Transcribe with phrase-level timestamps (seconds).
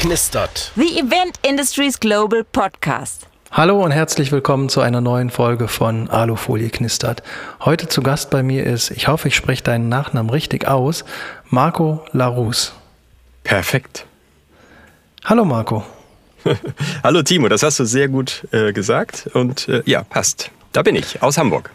[0.00, 0.72] knistert.
[0.76, 3.26] The Event Industries Global Podcast.
[3.50, 7.22] Hallo und herzlich willkommen zu einer neuen Folge von Alufolie knistert.
[7.66, 11.04] Heute zu Gast bei mir ist, ich hoffe, ich spreche deinen Nachnamen richtig aus,
[11.50, 12.72] Marco Larus.
[13.44, 14.06] Perfekt.
[15.26, 15.84] Hallo Marco.
[17.04, 20.50] Hallo Timo, das hast du sehr gut äh, gesagt und äh, ja, passt.
[20.72, 21.70] Da bin ich, aus Hamburg.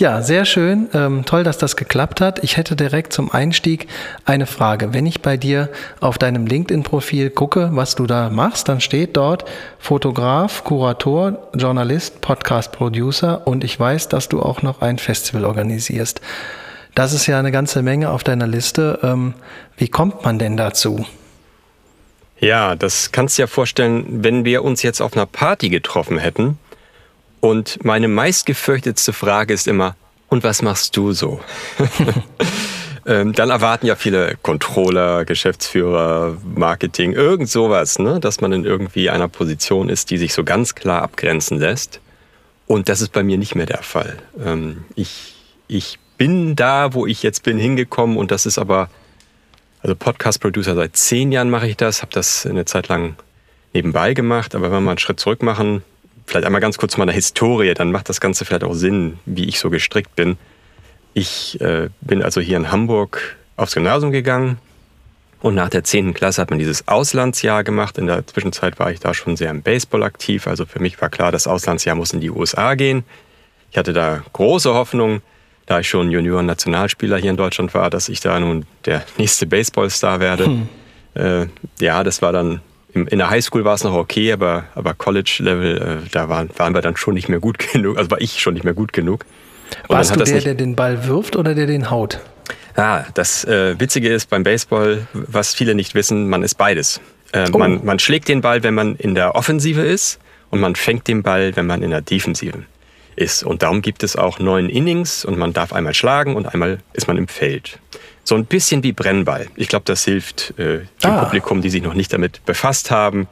[0.00, 0.88] Ja, sehr schön.
[0.94, 2.42] Ähm, toll, dass das geklappt hat.
[2.42, 3.86] Ich hätte direkt zum Einstieg
[4.24, 4.94] eine Frage.
[4.94, 5.68] Wenn ich bei dir
[6.00, 9.44] auf deinem LinkedIn-Profil gucke, was du da machst, dann steht dort
[9.78, 16.22] Fotograf, Kurator, Journalist, Podcast-Producer und ich weiß, dass du auch noch ein Festival organisierst.
[16.94, 19.00] Das ist ja eine ganze Menge auf deiner Liste.
[19.02, 19.34] Ähm,
[19.76, 21.04] wie kommt man denn dazu?
[22.38, 26.56] Ja, das kannst du dir vorstellen, wenn wir uns jetzt auf einer Party getroffen hätten
[27.40, 29.96] und meine meistgefürchtetste Frage ist immer,
[30.28, 31.40] und was machst du so?
[33.06, 38.20] ähm, dann erwarten ja viele Controller, Geschäftsführer, Marketing, irgend sowas, ne?
[38.20, 42.00] dass man in irgendwie einer Position ist, die sich so ganz klar abgrenzen lässt.
[42.66, 44.18] Und das ist bei mir nicht mehr der Fall.
[44.44, 45.34] Ähm, ich,
[45.66, 48.88] ich bin da, wo ich jetzt bin, hingekommen und das ist aber,
[49.82, 53.16] also Podcast-Producer seit zehn Jahren mache ich das, habe das eine Zeit lang
[53.72, 55.82] nebenbei gemacht, aber wenn wir einen Schritt zurück machen,
[56.30, 59.48] vielleicht einmal ganz kurz zu meiner Historie, dann macht das Ganze vielleicht auch Sinn, wie
[59.48, 60.38] ich so gestrickt bin.
[61.12, 64.58] Ich äh, bin also hier in Hamburg aufs Gymnasium gegangen
[65.40, 66.14] und nach der 10.
[66.14, 67.96] Klasse hat man dieses Auslandsjahr gemacht.
[67.96, 70.46] In der Zwischenzeit war ich da schon sehr im Baseball aktiv.
[70.46, 73.04] Also für mich war klar, das Auslandsjahr muss in die USA gehen.
[73.70, 75.22] Ich hatte da große Hoffnung,
[75.66, 80.20] da ich schon Junioren-Nationalspieler hier in Deutschland war, dass ich da nun der nächste Baseballstar
[80.20, 80.46] werde.
[80.46, 80.68] Hm.
[81.14, 81.46] Äh,
[81.80, 82.60] ja, das war dann
[82.92, 86.82] in der Highschool war es noch okay, aber, aber College-Level, äh, da waren, waren wir
[86.82, 89.24] dann schon nicht mehr gut genug, also war ich schon nicht mehr gut genug.
[89.88, 92.20] Und Warst du der, der den Ball wirft oder der den haut?
[92.76, 97.00] Ah, das äh, Witzige ist beim Baseball, was viele nicht wissen, man ist beides.
[97.32, 97.58] Äh, oh.
[97.58, 100.18] man, man schlägt den Ball, wenn man in der Offensive ist
[100.50, 102.64] und man fängt den Ball, wenn man in der Defensive
[103.16, 103.44] ist.
[103.44, 107.06] Und darum gibt es auch neun Innings und man darf einmal schlagen und einmal ist
[107.06, 107.78] man im Feld.
[108.24, 109.48] So ein bisschen wie Brennball.
[109.56, 111.24] Ich glaube, das hilft äh, dem ah.
[111.24, 113.28] Publikum, die sich noch nicht damit befasst haben.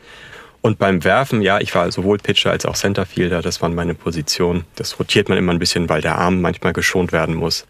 [0.61, 4.65] Und beim Werfen, ja, ich war sowohl Pitcher als auch Centerfielder, das waren meine Positionen.
[4.75, 7.67] Das rotiert man immer ein bisschen, weil der Arm manchmal geschont werden muss.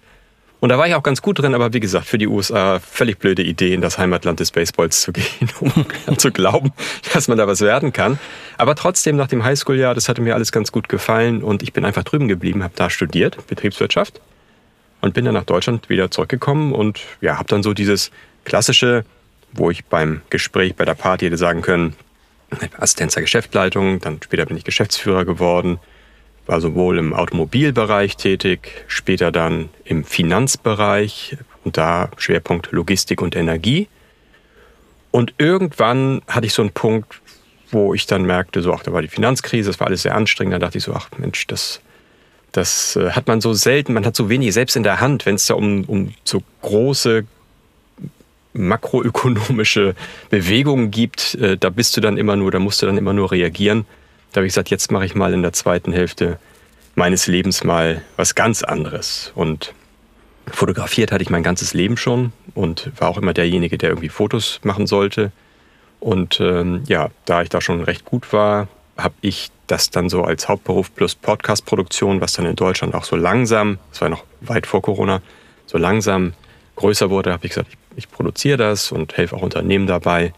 [0.60, 3.18] Und da war ich auch ganz gut drin, aber wie gesagt, für die USA völlig
[3.18, 6.72] blöde Idee, in das Heimatland des Baseballs zu gehen, um zu glauben,
[7.12, 8.18] dass man da was werden kann.
[8.56, 11.84] Aber trotzdem, nach dem Highschool-Jahr, das hatte mir alles ganz gut gefallen und ich bin
[11.84, 14.20] einfach drüben geblieben, habe da studiert, Betriebswirtschaft
[15.00, 18.10] und bin dann nach Deutschland wieder zurückgekommen und ja, habe dann so dieses
[18.44, 19.04] klassische,
[19.52, 21.94] wo ich beim Gespräch bei der Party hätte sagen können,
[22.78, 25.78] Assistenz der Geschäftsleitung, dann später bin ich Geschäftsführer geworden,
[26.46, 33.88] war sowohl im Automobilbereich tätig, später dann im Finanzbereich und da Schwerpunkt Logistik und Energie.
[35.10, 37.20] Und irgendwann hatte ich so einen Punkt,
[37.70, 40.54] wo ich dann merkte, so, ach, da war die Finanzkrise, das war alles sehr anstrengend.
[40.54, 41.82] Da dachte ich so, ach Mensch, das
[42.52, 45.34] das äh, hat man so selten, man hat so wenig selbst in der Hand, wenn
[45.34, 47.24] es da um, um so große
[48.54, 49.94] makroökonomische
[50.30, 53.30] Bewegungen gibt, äh, da bist du dann immer nur, da musst du dann immer nur
[53.30, 53.86] reagieren.
[54.32, 56.38] Da habe ich gesagt, jetzt mache ich mal in der zweiten Hälfte
[56.94, 59.32] meines Lebens mal was ganz anderes.
[59.34, 59.72] Und
[60.50, 64.60] fotografiert hatte ich mein ganzes Leben schon und war auch immer derjenige, der irgendwie Fotos
[64.64, 65.32] machen sollte.
[66.00, 70.24] Und ähm, ja, da ich da schon recht gut war, habe ich das dann so
[70.24, 74.66] als Hauptberuf plus Podcast-Produktion, was dann in Deutschland auch so langsam, das war noch weit
[74.66, 75.22] vor Corona,
[75.66, 76.34] so langsam
[76.76, 80.32] größer wurde, habe ich gesagt, ich, ich produziere das und helfe auch Unternehmen dabei,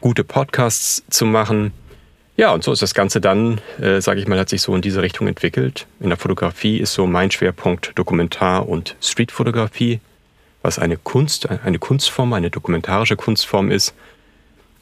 [0.00, 1.72] gute Podcasts zu machen.
[2.36, 4.82] Ja, und so ist das Ganze dann, äh, sage ich mal, hat sich so in
[4.82, 5.86] diese Richtung entwickelt.
[6.00, 10.00] In der Fotografie ist so mein Schwerpunkt Dokumentar- und Streetfotografie,
[10.62, 13.94] was eine Kunst, eine Kunstform, eine dokumentarische Kunstform ist.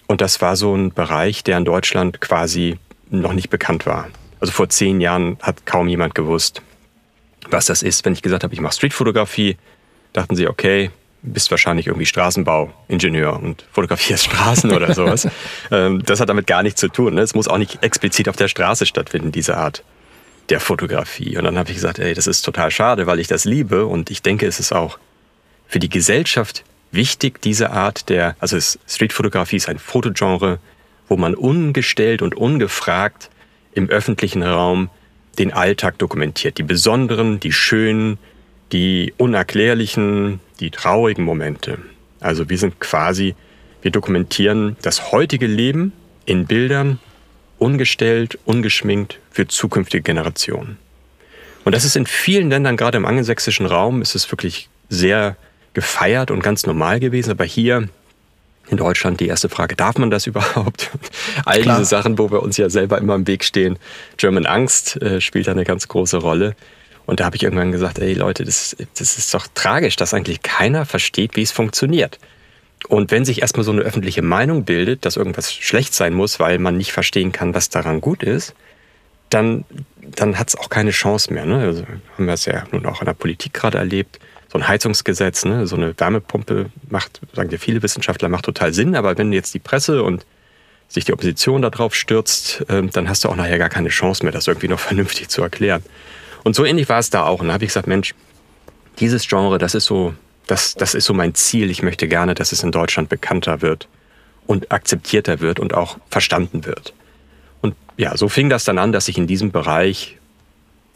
[0.06, 2.78] Und das war so ein Bereich, der in Deutschland quasi
[3.20, 4.08] noch nicht bekannt war.
[4.40, 6.62] Also vor zehn Jahren hat kaum jemand gewusst,
[7.48, 8.04] was das ist.
[8.04, 9.56] Wenn ich gesagt habe, ich mache Streetfotografie,
[10.12, 10.90] dachten sie, okay,
[11.22, 15.28] bist wahrscheinlich irgendwie Straßenbauingenieur und fotografierst Straßen oder sowas.
[15.70, 17.14] Ähm, das hat damit gar nichts zu tun.
[17.14, 17.20] Ne?
[17.20, 19.84] Es muss auch nicht explizit auf der Straße stattfinden, diese Art
[20.48, 21.36] der Fotografie.
[21.38, 24.10] Und dann habe ich gesagt, ey, das ist total schade, weil ich das liebe und
[24.10, 24.98] ich denke, es ist auch
[25.68, 30.58] für die Gesellschaft wichtig, diese Art der, also Streetfotografie ist ein Fotogenre,
[31.12, 33.28] wo man ungestellt und ungefragt
[33.74, 34.88] im öffentlichen Raum
[35.38, 36.56] den Alltag dokumentiert.
[36.56, 38.16] Die besonderen, die schönen,
[38.72, 41.76] die unerklärlichen, die traurigen Momente.
[42.20, 43.34] Also wir sind quasi,
[43.82, 45.92] wir dokumentieren das heutige Leben
[46.24, 46.98] in Bildern,
[47.58, 50.78] ungestellt, ungeschminkt für zukünftige Generationen.
[51.66, 55.36] Und das ist in vielen Ländern, gerade im angelsächsischen Raum, ist es wirklich sehr
[55.74, 57.32] gefeiert und ganz normal gewesen.
[57.32, 57.90] Aber hier
[58.68, 60.90] in Deutschland die erste Frage, darf man das überhaupt?
[61.44, 61.78] All Klar.
[61.78, 63.78] diese Sachen, wo wir uns ja selber immer im Weg stehen.
[64.16, 66.54] German Angst äh, spielt da eine ganz große Rolle.
[67.04, 70.42] Und da habe ich irgendwann gesagt, ey Leute, das, das ist doch tragisch, dass eigentlich
[70.42, 72.18] keiner versteht, wie es funktioniert.
[72.88, 76.58] Und wenn sich erstmal so eine öffentliche Meinung bildet, dass irgendwas schlecht sein muss, weil
[76.58, 78.54] man nicht verstehen kann, was daran gut ist,
[79.30, 79.64] dann,
[80.00, 81.46] dann hat es auch keine Chance mehr.
[81.46, 81.58] Ne?
[81.58, 81.84] Also
[82.16, 84.18] haben wir es ja nun auch in der Politik gerade erlebt.
[84.52, 85.66] So ein Heizungsgesetz, ne?
[85.66, 88.94] so eine Wärmepumpe macht, sagen dir viele Wissenschaftler, macht total Sinn.
[88.94, 90.26] Aber wenn jetzt die Presse und
[90.88, 94.32] sich die Opposition darauf stürzt, ähm, dann hast du auch nachher gar keine Chance mehr,
[94.32, 95.82] das irgendwie noch vernünftig zu erklären.
[96.44, 97.40] Und so ähnlich war es da auch.
[97.40, 98.14] Und da habe ich gesagt, Mensch,
[98.98, 100.12] dieses Genre, das ist so,
[100.46, 101.70] das, das ist so mein Ziel.
[101.70, 103.88] Ich möchte gerne, dass es in Deutschland bekannter wird
[104.46, 106.92] und akzeptierter wird und auch verstanden wird.
[107.62, 110.18] Und ja, so fing das dann an, dass ich in diesem Bereich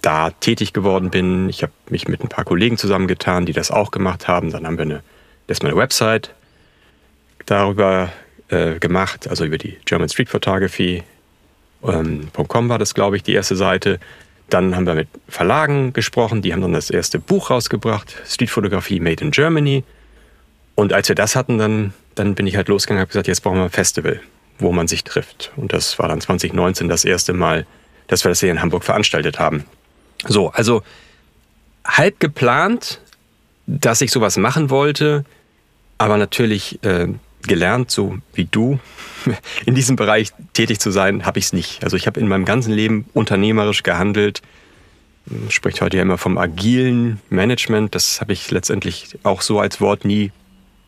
[0.02, 1.48] da tätig geworden bin.
[1.48, 4.50] Ich habe mich mit ein paar Kollegen zusammengetan, die das auch gemacht haben.
[4.50, 5.02] Dann haben wir eine,
[5.48, 6.34] erstmal eine Website
[7.46, 8.12] darüber
[8.48, 11.02] äh, gemacht, also über die German Street Photography.
[11.82, 13.98] Ähm, .com war das, glaube ich, die erste Seite.
[14.48, 19.24] Dann haben wir mit Verlagen gesprochen, die haben dann das erste Buch rausgebracht, Streetfotografie Made
[19.24, 19.82] in Germany.
[20.76, 23.40] Und als wir das hatten, dann, dann bin ich halt losgegangen und habe gesagt, jetzt
[23.40, 24.20] brauchen wir ein Festival,
[24.58, 25.52] wo man sich trifft.
[25.56, 27.66] Und das war dann 2019 das erste Mal,
[28.06, 29.64] dass wir das hier in Hamburg veranstaltet haben.
[30.26, 30.82] So, also
[31.84, 33.00] halb geplant,
[33.66, 35.24] dass ich sowas machen wollte,
[35.98, 37.08] aber natürlich äh,
[37.46, 38.78] gelernt, so wie du,
[39.66, 41.82] in diesem Bereich tätig zu sein, habe ich es nicht.
[41.84, 44.42] Also ich habe in meinem ganzen Leben unternehmerisch gehandelt.
[45.26, 47.94] Man spricht heute ja immer vom agilen Management.
[47.94, 50.30] Das habe ich letztendlich auch so als Wort nie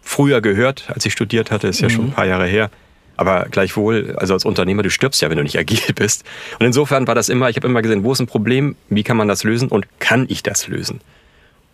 [0.03, 1.69] früher gehört, als ich studiert hatte.
[1.69, 2.71] Ist ja schon ein paar Jahre her.
[3.19, 6.25] Aber gleichwohl, also als Unternehmer, du stirbst ja, wenn du nicht agil bist.
[6.59, 9.17] Und insofern war das immer, ich habe immer gesehen, wo ist ein Problem, wie kann
[9.17, 11.01] man das lösen und kann ich das lösen?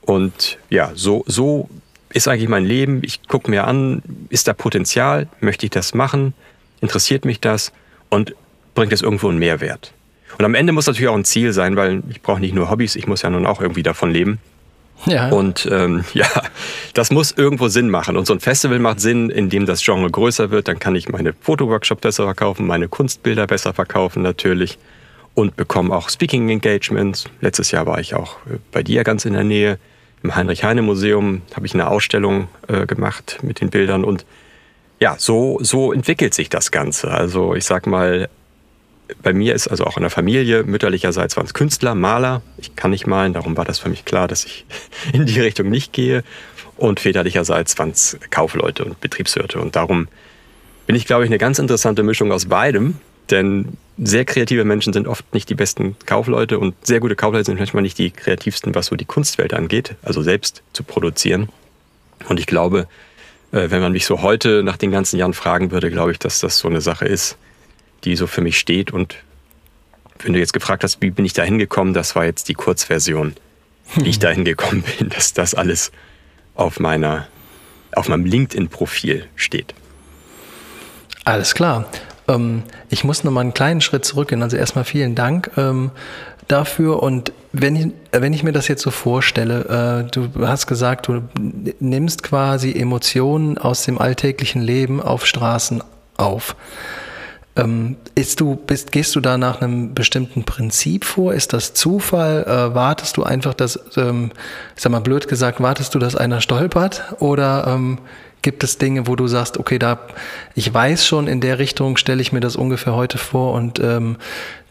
[0.00, 1.68] Und ja, so, so
[2.10, 3.00] ist eigentlich mein Leben.
[3.04, 5.28] Ich gucke mir an, ist da Potenzial?
[5.40, 6.32] Möchte ich das machen?
[6.80, 7.72] Interessiert mich das?
[8.08, 8.34] Und
[8.74, 9.92] bringt es irgendwo einen Mehrwert?
[10.38, 12.96] Und am Ende muss natürlich auch ein Ziel sein, weil ich brauche nicht nur Hobbys,
[12.96, 14.38] ich muss ja nun auch irgendwie davon leben.
[15.06, 15.28] Ja.
[15.28, 16.26] Und ähm, ja,
[16.94, 18.16] das muss irgendwo Sinn machen.
[18.16, 20.68] Und so ein Festival macht Sinn, indem das Genre größer wird.
[20.68, 24.78] Dann kann ich meine Fotoworkshop besser verkaufen, meine Kunstbilder besser verkaufen natürlich
[25.34, 27.24] und bekomme auch Speaking Engagements.
[27.40, 29.78] Letztes Jahr war ich auch äh, bei dir ganz in der Nähe.
[30.22, 34.04] Im Heinrich-Heine-Museum habe ich eine Ausstellung äh, gemacht mit den Bildern.
[34.04, 34.24] Und
[34.98, 37.10] ja, so, so entwickelt sich das Ganze.
[37.10, 38.30] Also ich sag mal,
[39.22, 42.42] bei mir ist also auch in der Familie, mütterlicherseits waren es Künstler, Maler.
[42.56, 44.64] Ich kann nicht malen, darum war das für mich klar, dass ich
[45.12, 46.24] in die Richtung nicht gehe.
[46.76, 49.60] Und väterlicherseits waren es Kaufleute und Betriebswirte.
[49.60, 50.08] Und darum
[50.86, 52.98] bin ich, glaube ich, eine ganz interessante Mischung aus beidem.
[53.30, 57.58] Denn sehr kreative Menschen sind oft nicht die besten Kaufleute und sehr gute Kaufleute sind
[57.58, 61.48] manchmal nicht die kreativsten, was so die Kunstwelt angeht, also selbst zu produzieren.
[62.28, 62.86] Und ich glaube,
[63.52, 66.40] äh, wenn man mich so heute nach den ganzen Jahren fragen würde, glaube ich, dass
[66.40, 67.38] das so eine Sache ist,
[68.04, 68.92] die so für mich steht.
[68.92, 69.16] Und
[70.20, 73.34] wenn du jetzt gefragt hast, wie bin ich da hingekommen, das war jetzt die Kurzversion,
[73.96, 75.92] wie ich da hingekommen bin, dass das alles
[76.54, 77.26] auf meiner,
[77.94, 79.74] auf meinem LinkedIn-Profil steht.
[81.24, 81.86] Alles klar.
[82.28, 84.42] Ähm, ich muss noch mal einen kleinen Schritt zurückgehen.
[84.42, 85.90] Also erstmal vielen Dank ähm,
[86.48, 87.02] dafür.
[87.02, 91.22] Und wenn ich, wenn ich mir das jetzt so vorstelle, äh, du hast gesagt, du
[91.80, 95.82] nimmst quasi Emotionen aus dem alltäglichen Leben auf Straßen
[96.16, 96.56] auf.
[97.56, 101.34] Ähm, ist du, bist, gehst du da nach einem bestimmten Prinzip vor?
[101.34, 102.44] Ist das Zufall?
[102.44, 104.32] Äh, wartest du einfach, dass, ähm,
[104.74, 107.14] ich sag mal blöd gesagt, wartest du, dass einer stolpert?
[107.20, 107.98] Oder ähm,
[108.42, 110.00] gibt es Dinge, wo du sagst, okay, da,
[110.54, 114.16] ich weiß schon, in der Richtung stelle ich mir das ungefähr heute vor und ähm,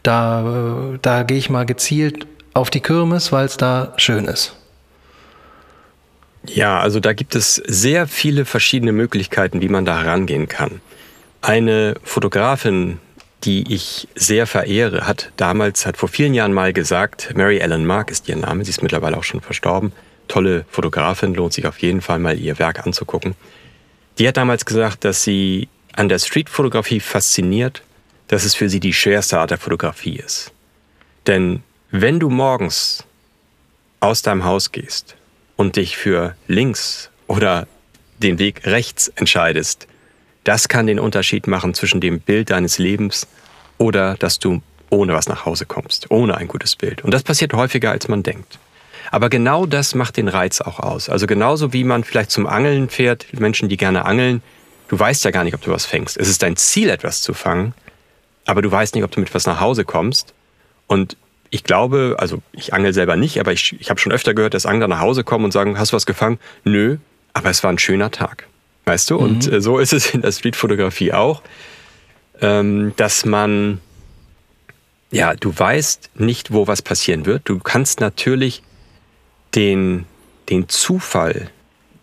[0.02, 4.54] da, äh, da gehe ich mal gezielt auf die Kirmes, weil es da schön ist.
[6.46, 10.80] Ja, also da gibt es sehr viele verschiedene Möglichkeiten, wie man da herangehen kann.
[11.44, 13.00] Eine Fotografin,
[13.42, 18.10] die ich sehr verehre, hat damals, hat vor vielen Jahren mal gesagt, Mary Ellen Mark
[18.10, 19.92] ist ihr Name, sie ist mittlerweile auch schon verstorben,
[20.26, 23.34] tolle Fotografin, lohnt sich auf jeden Fall mal ihr Werk anzugucken.
[24.18, 27.82] Die hat damals gesagt, dass sie an der Streetfotografie fasziniert,
[28.28, 30.50] dass es für sie die schwerste Art der Fotografie ist.
[31.26, 33.04] Denn wenn du morgens
[34.00, 35.14] aus deinem Haus gehst
[35.56, 37.68] und dich für links oder
[38.22, 39.88] den Weg rechts entscheidest,
[40.44, 43.26] das kann den Unterschied machen zwischen dem Bild deines Lebens
[43.78, 47.02] oder dass du ohne was nach Hause kommst, ohne ein gutes Bild.
[47.02, 48.58] Und das passiert häufiger, als man denkt.
[49.10, 51.08] Aber genau das macht den Reiz auch aus.
[51.08, 54.42] Also genauso wie man vielleicht zum Angeln fährt, Menschen, die gerne angeln,
[54.88, 56.16] du weißt ja gar nicht, ob du was fängst.
[56.16, 57.74] Es ist dein Ziel, etwas zu fangen,
[58.46, 60.34] aber du weißt nicht, ob du mit was nach Hause kommst.
[60.86, 61.16] Und
[61.50, 64.66] ich glaube, also ich angel selber nicht, aber ich, ich habe schon öfter gehört, dass
[64.66, 66.38] Angler nach Hause kommen und sagen, hast du was gefangen?
[66.64, 66.98] Nö,
[67.32, 68.46] aber es war ein schöner Tag.
[68.84, 69.16] Weißt du?
[69.16, 69.22] Mhm.
[69.22, 71.42] Und äh, so ist es in der Streetfotografie auch,
[72.40, 73.80] ähm, dass man,
[75.10, 77.42] ja, du weißt nicht, wo was passieren wird.
[77.48, 78.62] Du kannst natürlich
[79.54, 80.06] den,
[80.48, 81.50] den Zufall,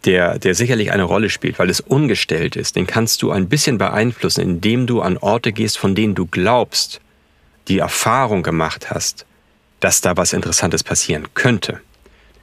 [0.06, 3.78] der, der sicherlich eine Rolle spielt, weil es ungestellt ist, den kannst du ein bisschen
[3.78, 7.02] beeinflussen, indem du an Orte gehst, von denen du glaubst,
[7.68, 9.26] die Erfahrung gemacht hast,
[9.80, 11.82] dass da was Interessantes passieren könnte.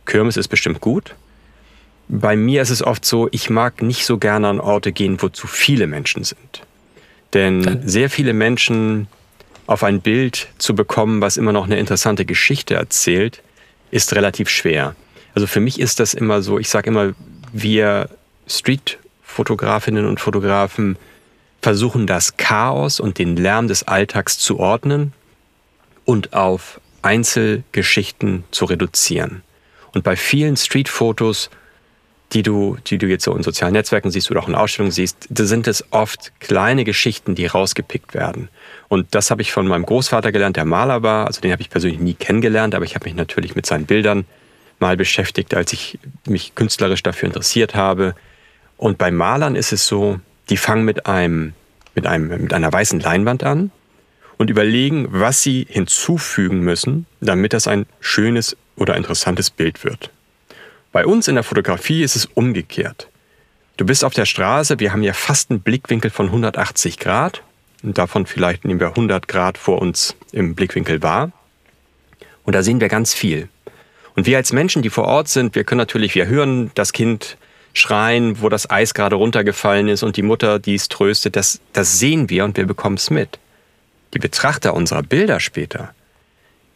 [0.07, 1.15] Kirmes ist bestimmt gut.
[2.09, 5.29] Bei mir ist es oft so, ich mag nicht so gerne an Orte gehen, wo
[5.29, 6.63] zu viele Menschen sind.
[7.35, 9.09] Denn sehr viele Menschen
[9.67, 13.43] auf ein Bild zu bekommen, was immer noch eine interessante Geschichte erzählt,
[13.91, 14.97] ist relativ schwer.
[15.35, 17.13] Also für mich ist das immer so, ich sage immer,
[17.53, 18.09] wir
[18.47, 20.97] Street-Fotografinnen und Fotografen
[21.61, 25.13] versuchen das Chaos und den Lärm des Alltags zu ordnen
[26.05, 29.43] und auf Einzelgeschichten zu reduzieren.
[29.93, 31.51] Und bei vielen Street-Fotos,
[32.33, 35.27] die du, die du jetzt so in sozialen Netzwerken siehst oder auch in Ausstellungen siehst,
[35.31, 38.49] da sind es oft kleine Geschichten, die rausgepickt werden.
[38.89, 41.27] Und das habe ich von meinem Großvater gelernt, der Maler war.
[41.27, 44.27] Also den habe ich persönlich nie kennengelernt, aber ich habe mich natürlich mit seinen Bildern
[44.79, 48.15] mal beschäftigt, als ich mich künstlerisch dafür interessiert habe.
[48.77, 50.21] Und bei Malern ist es so,
[50.51, 51.55] die fangen mit einem,
[51.95, 53.71] mit einem, mit einer weißen Leinwand an
[54.37, 60.11] und überlegen, was sie hinzufügen müssen, damit das ein schönes oder interessantes Bild wird.
[60.93, 63.09] Bei uns in der Fotografie ist es umgekehrt.
[63.77, 67.43] Du bist auf der Straße, wir haben ja fast einen Blickwinkel von 180 Grad
[67.83, 71.31] und davon vielleicht nehmen wir 100 Grad vor uns im Blickwinkel wahr.
[72.45, 73.49] Und da sehen wir ganz viel.
[74.17, 77.37] Und wir als Menschen, die vor Ort sind, wir können natürlich, wir hören das Kind
[77.75, 82.01] schreien, wo das Eis gerade runtergefallen ist und die Mutter, die es tröstet, das, das
[82.01, 83.39] sehen wir und wir bekommen es mit.
[84.15, 85.95] Die Betrachter unserer Bilder später,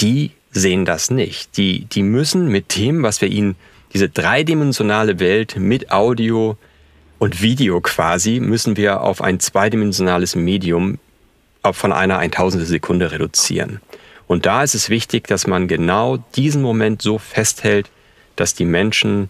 [0.00, 1.56] die sehen das nicht.
[1.56, 3.56] Die, die müssen mit dem, was wir ihnen,
[3.92, 6.56] diese dreidimensionale Welt mit Audio
[7.18, 10.98] und Video quasi, müssen wir auf ein zweidimensionales Medium
[11.70, 13.80] von einer Eintausendste Sekunde reduzieren.
[14.26, 17.90] Und da ist es wichtig, dass man genau diesen Moment so festhält,
[18.34, 19.28] dass die Menschen,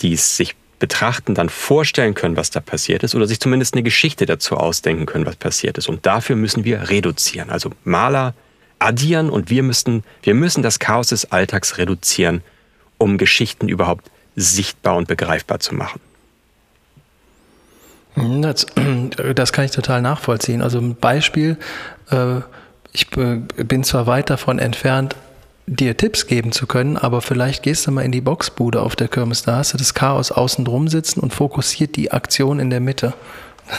[0.00, 3.82] die es sich betrachten, dann vorstellen können, was da passiert ist oder sich zumindest eine
[3.82, 5.88] Geschichte dazu ausdenken können, was passiert ist.
[5.88, 7.50] Und dafür müssen wir reduzieren.
[7.50, 8.34] Also Maler
[8.78, 12.42] addieren und wir müssen, wir müssen das Chaos des Alltags reduzieren,
[12.98, 16.00] um Geschichten überhaupt sichtbar und begreifbar zu machen.
[18.16, 18.66] Das,
[19.34, 20.62] das kann ich total nachvollziehen.
[20.62, 21.56] Also ein Beispiel,
[22.10, 22.40] äh,
[22.92, 25.16] ich bin zwar weit davon entfernt,
[25.66, 29.08] dir Tipps geben zu können, aber vielleicht gehst du mal in die Boxbude auf der
[29.08, 32.80] Kirmes, da hast du das Chaos außen drum sitzen und fokussiert die Aktion in der
[32.80, 33.14] Mitte.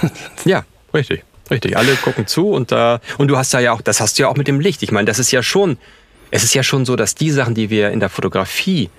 [0.45, 1.23] ja, richtig.
[1.51, 4.23] Richtig, alle gucken zu und da und du hast da ja auch, das hast du
[4.23, 4.81] ja auch mit dem Licht.
[4.81, 5.77] Ich meine, das ist ja schon,
[6.31, 8.89] es ist ja schon so, dass die Sachen, die wir in der Fotografie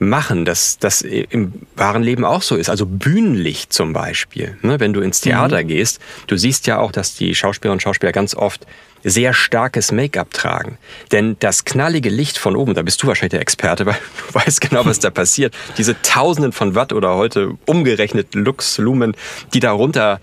[0.00, 2.70] machen, dass das im wahren Leben auch so ist.
[2.70, 4.56] Also Bühnenlicht zum Beispiel.
[4.62, 4.80] Ne?
[4.80, 5.68] Wenn du ins Theater mhm.
[5.68, 8.66] gehst, du siehst ja auch, dass die Schauspieler und Schauspieler ganz oft
[9.04, 10.78] sehr starkes Make-up tragen.
[11.12, 14.60] Denn das knallige Licht von oben, da bist du wahrscheinlich der Experte, weil du weißt
[14.62, 15.54] genau, was da passiert.
[15.76, 19.14] Diese Tausenden von Watt oder heute umgerechnet Lux, Lumen,
[19.52, 20.18] die da runter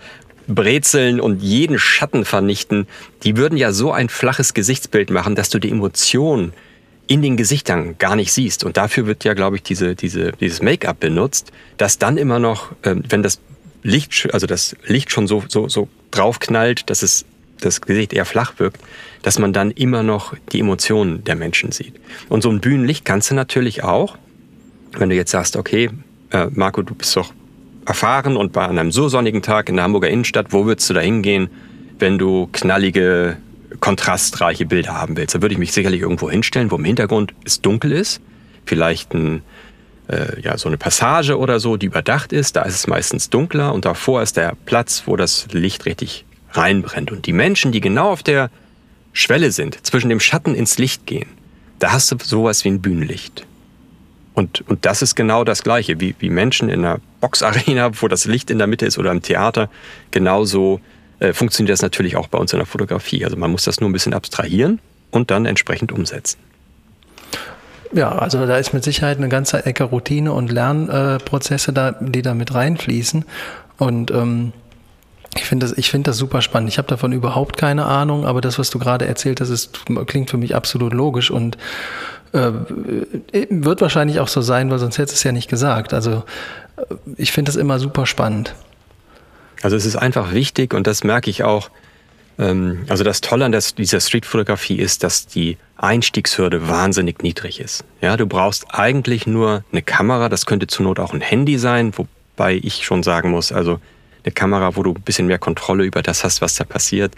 [0.48, 2.88] brezeln und jeden Schatten vernichten,
[3.22, 6.52] die würden ja so ein flaches Gesichtsbild machen, dass du die Emotionen
[7.08, 8.64] in den Gesichtern gar nicht siehst.
[8.64, 12.72] Und dafür wird ja, glaube ich, diese, diese, dieses Make-up benutzt, dass dann immer noch,
[12.82, 13.40] äh, wenn das
[13.82, 17.24] Licht, also das Licht schon so, so, so draufknallt, dass es
[17.60, 18.80] das Gesicht eher flach wirkt,
[19.22, 21.94] dass man dann immer noch die Emotionen der Menschen sieht.
[22.28, 24.16] Und so ein Bühnenlicht kannst du natürlich auch,
[24.92, 25.90] wenn du jetzt sagst, okay,
[26.30, 27.32] äh, Marco, du bist doch
[27.86, 31.00] erfahren und bei einem so sonnigen Tag in der Hamburger Innenstadt, wo würdest du da
[31.00, 31.48] hingehen,
[31.98, 33.38] wenn du knallige,
[33.80, 35.34] kontrastreiche Bilder haben willst?
[35.34, 38.20] Da würde ich mich sicherlich irgendwo hinstellen, wo im Hintergrund es dunkel ist,
[38.66, 39.42] vielleicht ein,
[40.08, 43.72] äh, ja, so eine Passage oder so, die überdacht ist, da ist es meistens dunkler
[43.74, 47.10] und davor ist der Platz, wo das Licht richtig reinbrennt.
[47.10, 48.50] Und die Menschen, die genau auf der
[49.12, 51.28] Schwelle sind, zwischen dem Schatten ins Licht gehen,
[51.78, 53.46] da hast du sowas wie ein Bühnenlicht.
[54.34, 58.24] Und, und das ist genau das Gleiche, wie, wie Menschen in einer Boxarena, wo das
[58.24, 59.68] Licht in der Mitte ist oder im Theater.
[60.12, 60.80] Genauso
[61.20, 63.24] äh, funktioniert das natürlich auch bei uns in der Fotografie.
[63.24, 66.38] Also man muss das nur ein bisschen abstrahieren und dann entsprechend umsetzen.
[67.92, 72.34] Ja, also da ist mit Sicherheit eine ganze Ecke Routine und Lernprozesse da, die da
[72.34, 73.24] mit reinfließen.
[73.78, 74.52] Und ähm,
[75.34, 76.68] ich finde das, ich das super spannend.
[76.68, 80.30] Ich habe davon überhaupt keine Ahnung, aber das, was du gerade erzählt hast, ist, klingt
[80.30, 81.56] für mich absolut logisch und
[82.32, 82.50] äh,
[83.48, 85.94] wird wahrscheinlich auch so sein, weil sonst hättest du es ja nicht gesagt.
[85.94, 86.24] Also
[86.76, 88.54] äh, ich finde das immer super spannend.
[89.62, 91.70] Also es ist einfach wichtig und das merke ich auch.
[92.38, 97.84] Ähm, also das Tolle an dieser Streetfotografie ist, dass die Einstiegshürde wahnsinnig niedrig ist.
[98.00, 101.92] Ja, du brauchst eigentlich nur eine Kamera, das könnte zur Not auch ein Handy sein,
[101.96, 102.06] wo
[102.38, 103.80] wobei ich schon sagen muss, also
[104.24, 107.14] eine Kamera, wo du ein bisschen mehr Kontrolle über das hast, was da passiert,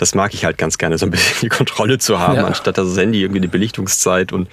[0.00, 2.46] das mag ich halt ganz gerne, so ein bisschen die Kontrolle zu haben, ja.
[2.46, 4.48] anstatt das Handy irgendwie eine Belichtungszeit und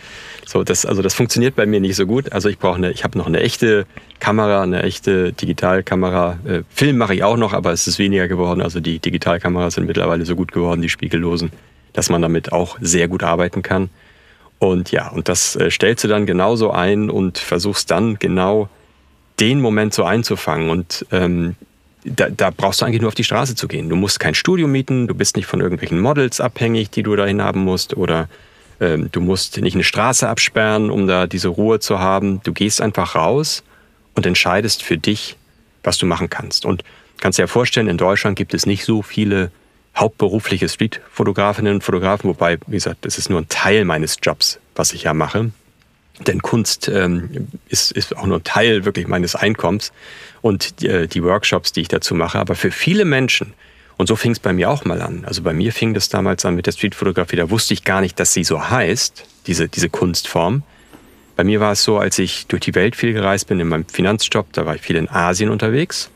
[0.46, 0.64] so.
[0.64, 2.34] Das, also das funktioniert bei mir nicht so gut.
[2.34, 3.86] Also ich brauche eine, ich habe noch eine echte
[4.20, 6.40] Kamera, eine echte Digitalkamera.
[6.46, 8.62] Äh, Film mache ich auch noch, aber es ist weniger geworden.
[8.62, 11.52] Also die Digitalkameras sind mittlerweile so gut geworden, die spiegellosen,
[11.94, 13.90] dass man damit auch sehr gut arbeiten kann.
[14.60, 18.68] Und ja, und das äh, stellst du dann genauso ein und versuchst dann genau
[19.40, 20.70] den Moment so einzufangen.
[20.70, 21.56] Und ähm,
[22.16, 23.90] da, da brauchst du eigentlich nur auf die Straße zu gehen.
[23.90, 27.42] Du musst kein Studio mieten, du bist nicht von irgendwelchen Models abhängig, die du dahin
[27.42, 28.30] haben musst, oder
[28.80, 32.42] ähm, du musst nicht eine Straße absperren, um da diese Ruhe zu haben.
[32.44, 33.64] Du gehst einfach raus
[34.16, 35.38] und entscheidest für dich,
[35.84, 36.66] was du machen kannst.
[36.66, 36.84] Und
[37.20, 39.52] kannst dir ja vorstellen, in Deutschland gibt es nicht so viele
[39.96, 44.94] hauptberufliche Streetfotografinnen und Fotografen, wobei, wie gesagt, das ist nur ein Teil meines Jobs, was
[44.94, 45.52] ich ja mache.
[46.26, 49.92] Denn Kunst ähm, ist, ist auch nur ein Teil wirklich meines Einkommens
[50.42, 52.40] und die, äh, die Workshops, die ich dazu mache.
[52.40, 53.54] Aber für viele Menschen,
[53.98, 55.26] und so fing es bei mir auch mal an.
[55.26, 57.36] Also bei mir fing das damals an mit der Streetfotografie.
[57.36, 60.64] Da wusste ich gar nicht, dass sie so heißt, diese, diese Kunstform.
[61.36, 63.88] Bei mir war es so, als ich durch die Welt viel gereist bin in meinem
[63.88, 66.10] Finanzjob, da war ich viel in Asien unterwegs.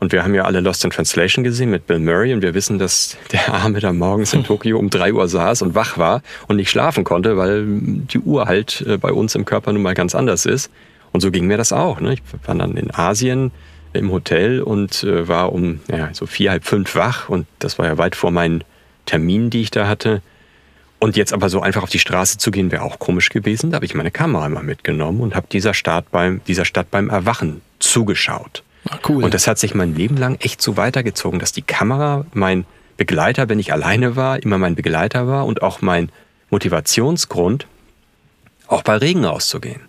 [0.00, 2.78] Und wir haben ja alle Lost in Translation gesehen mit Bill Murray und wir wissen,
[2.78, 6.56] dass der Arme da morgens in Tokio um drei Uhr saß und wach war und
[6.56, 10.14] nicht schlafen konnte, weil die Uhr halt äh, bei uns im Körper nun mal ganz
[10.14, 10.70] anders ist.
[11.12, 12.00] Und so ging mir das auch.
[12.00, 12.14] Ne?
[12.14, 13.50] Ich war dann in Asien
[13.92, 17.86] im Hotel und äh, war um ja, so vier, halb fünf wach und das war
[17.86, 18.62] ja weit vor meinen
[19.06, 20.22] Terminen, die ich da hatte.
[21.00, 23.70] Und jetzt aber so einfach auf die Straße zu gehen, wäre auch komisch gewesen.
[23.70, 27.08] Da habe ich meine Kamera immer mitgenommen und habe dieser, Stadt beim, dieser Stadt beim
[27.08, 28.64] Erwachen zugeschaut.
[29.08, 29.24] Cool.
[29.24, 32.64] Und das hat sich mein Leben lang echt so weitergezogen, dass die Kamera mein
[32.96, 36.10] Begleiter, wenn ich alleine war, immer mein Begleiter war und auch mein
[36.50, 37.66] Motivationsgrund,
[38.66, 39.80] auch bei Regen auszugehen.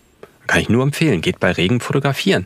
[0.47, 2.45] Kann ich nur empfehlen, geht bei Regen fotografieren.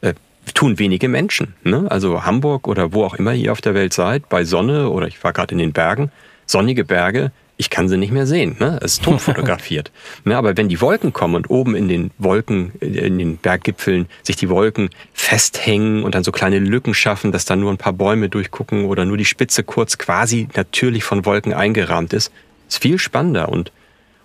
[0.00, 0.14] Äh,
[0.54, 1.54] tun wenige Menschen.
[1.62, 1.86] Ne?
[1.90, 5.22] Also Hamburg oder wo auch immer ihr auf der Welt seid, bei Sonne oder ich
[5.22, 6.10] war gerade in den Bergen,
[6.46, 8.56] sonnige Berge, ich kann sie nicht mehr sehen.
[8.58, 8.78] Ne?
[8.82, 9.92] Es ist tot fotografiert.
[10.24, 10.36] ne?
[10.36, 14.48] Aber wenn die Wolken kommen und oben in den Wolken, in den Berggipfeln sich die
[14.48, 18.86] Wolken festhängen und dann so kleine Lücken schaffen, dass da nur ein paar Bäume durchgucken
[18.86, 22.32] oder nur die Spitze kurz quasi natürlich von Wolken eingerahmt ist,
[22.68, 23.70] ist viel spannender und,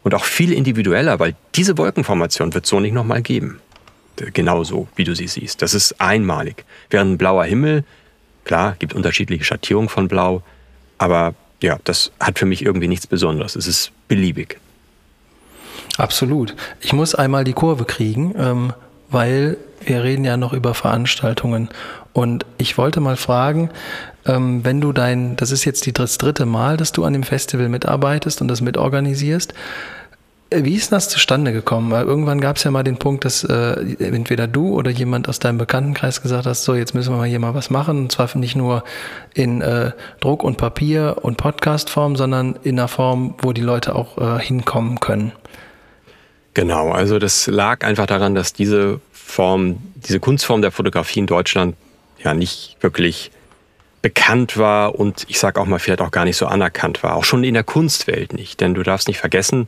[0.03, 3.61] und auch viel individueller, weil diese Wolkenformation wird so nicht nochmal geben.
[4.33, 5.61] Genauso, wie du sie siehst.
[5.61, 6.65] Das ist einmalig.
[6.89, 7.85] Während ein blauer Himmel,
[8.43, 10.43] klar, gibt unterschiedliche Schattierungen von Blau,
[10.97, 13.55] aber ja, das hat für mich irgendwie nichts Besonderes.
[13.55, 14.59] Es ist beliebig.
[15.97, 16.55] Absolut.
[16.81, 18.73] Ich muss einmal die Kurve kriegen, ähm,
[19.09, 21.69] weil wir reden ja noch über Veranstaltungen.
[22.13, 23.69] Und ich wollte mal fragen,
[24.25, 27.69] ähm, wenn du dein, das ist jetzt das dritte Mal, dass du an dem Festival
[27.69, 29.53] mitarbeitest und das mitorganisierst,
[30.51, 31.91] wie ist das zustande gekommen?
[31.91, 35.39] Weil irgendwann gab es ja mal den Punkt, dass äh, entweder du oder jemand aus
[35.39, 37.99] deinem Bekanntenkreis gesagt hast, so jetzt müssen wir mal hier mal was machen.
[37.99, 38.83] Und zwar nicht nur
[39.33, 44.17] in äh, Druck und Papier und Podcastform, sondern in einer Form, wo die Leute auch
[44.17, 45.33] äh, hinkommen können.
[46.55, 51.75] Genau, also das lag einfach daran, dass diese Form, diese Kunstform der Fotografie in Deutschland
[52.23, 53.31] ja nicht wirklich
[54.01, 57.15] bekannt war und ich sage auch mal vielleicht auch gar nicht so anerkannt war.
[57.15, 58.59] Auch schon in der Kunstwelt nicht.
[58.61, 59.67] Denn du darfst nicht vergessen,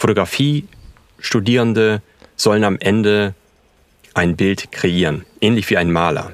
[0.00, 2.02] Fotografie-Studierende
[2.34, 3.34] sollen am Ende
[4.14, 6.32] ein Bild kreieren, ähnlich wie ein Maler.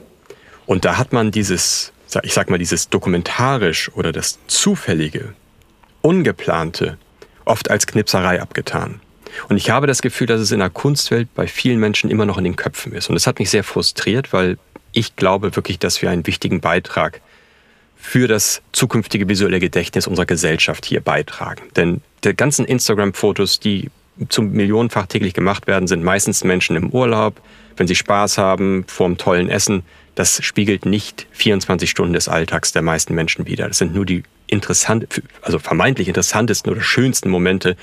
[0.67, 5.35] Und da hat man dieses, ich sag mal, dieses dokumentarisch oder das zufällige,
[6.01, 6.97] ungeplante
[7.45, 9.01] oft als Knipserei abgetan.
[9.49, 12.39] Und ich habe das Gefühl, dass es in der Kunstwelt bei vielen Menschen immer noch
[12.39, 13.11] in den Köpfen ist.
[13.11, 14.59] Und es hat mich sehr frustriert, weil
[14.93, 17.21] ich glaube wirklich, dass wir einen wichtigen Beitrag
[18.07, 21.63] für das zukünftige visuelle Gedächtnis unserer Gesellschaft hier beitragen.
[21.75, 23.91] Denn die ganzen Instagram-Fotos, die
[24.29, 27.41] zum Millionenfach täglich gemacht werden, sind meistens Menschen im Urlaub,
[27.77, 29.83] wenn sie Spaß haben, vorm tollen Essen.
[30.15, 33.67] Das spiegelt nicht 24 Stunden des Alltags der meisten Menschen wider.
[33.67, 37.77] Das sind nur die interessant, also vermeintlich interessantesten oder schönsten Momente,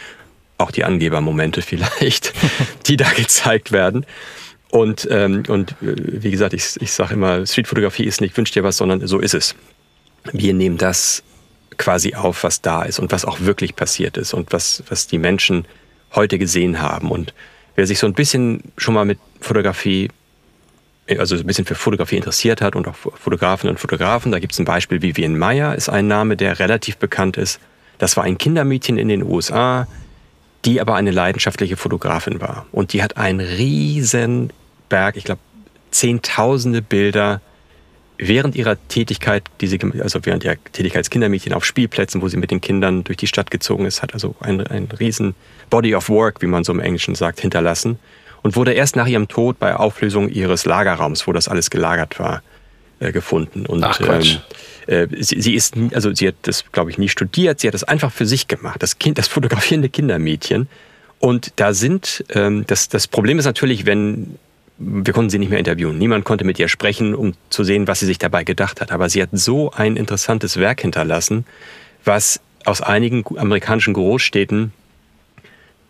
[0.58, 2.34] auch die Angebermomente vielleicht,
[2.86, 4.06] die da gezeigt werden.
[4.70, 8.64] Und, ähm, und äh, wie gesagt, ich, ich sage immer, Streetfotografie ist nicht wünsch dir
[8.64, 9.54] was, sondern so ist es
[10.32, 11.24] wir nehmen das
[11.78, 15.18] quasi auf, was da ist und was auch wirklich passiert ist und was, was die
[15.18, 15.66] Menschen
[16.14, 17.12] heute gesehen haben.
[17.12, 17.34] Und
[17.76, 20.10] wer sich so ein bisschen schon mal mit Fotografie,
[21.18, 24.60] also ein bisschen für Fotografie interessiert hat und auch Fotografinnen und Fotografen, da gibt es
[24.60, 27.60] ein Beispiel, Vivian Meyer ist ein Name, der relativ bekannt ist.
[27.98, 29.88] Das war ein Kindermädchen in den USA,
[30.66, 32.66] die aber eine leidenschaftliche Fotografin war.
[32.72, 34.54] Und die hat einen riesen
[34.90, 35.42] Berg, ich glaube,
[35.92, 37.42] zehntausende Bilder
[38.18, 42.38] während ihrer Tätigkeit, die sie, also während ihrer Tätigkeit als Kindermädchen auf Spielplätzen, wo sie
[42.38, 45.36] mit den Kindern durch die Stadt gezogen ist, hat also ein, ein riesen
[45.70, 48.00] Body of Work, wie man so im Englischen sagt, hinterlassen.
[48.44, 52.44] und wurde erst nach ihrem Tod bei Auflösung ihres Lagerraums, wo das alles gelagert war,
[53.00, 53.66] äh, gefunden.
[53.66, 54.00] Und Ach.
[54.02, 54.38] Ähm,
[54.88, 57.62] äh, sie, sie, ist, also sie hat das, glaube ich, nie studiert.
[57.62, 58.84] Sie hat das einfach für sich gemacht.
[58.84, 60.68] Das Kind, das fotografierende Kindermädchen.
[61.20, 64.38] Und da sind, ähm, das, das Problem ist natürlich, wenn
[64.78, 65.98] wir konnten sie nicht mehr interviewen.
[65.98, 68.92] Niemand konnte mit ihr sprechen, um zu sehen, was sie sich dabei gedacht hat.
[68.92, 71.46] Aber sie hat so ein interessantes Werk hinterlassen,
[72.04, 74.72] was aus einigen amerikanischen Großstädten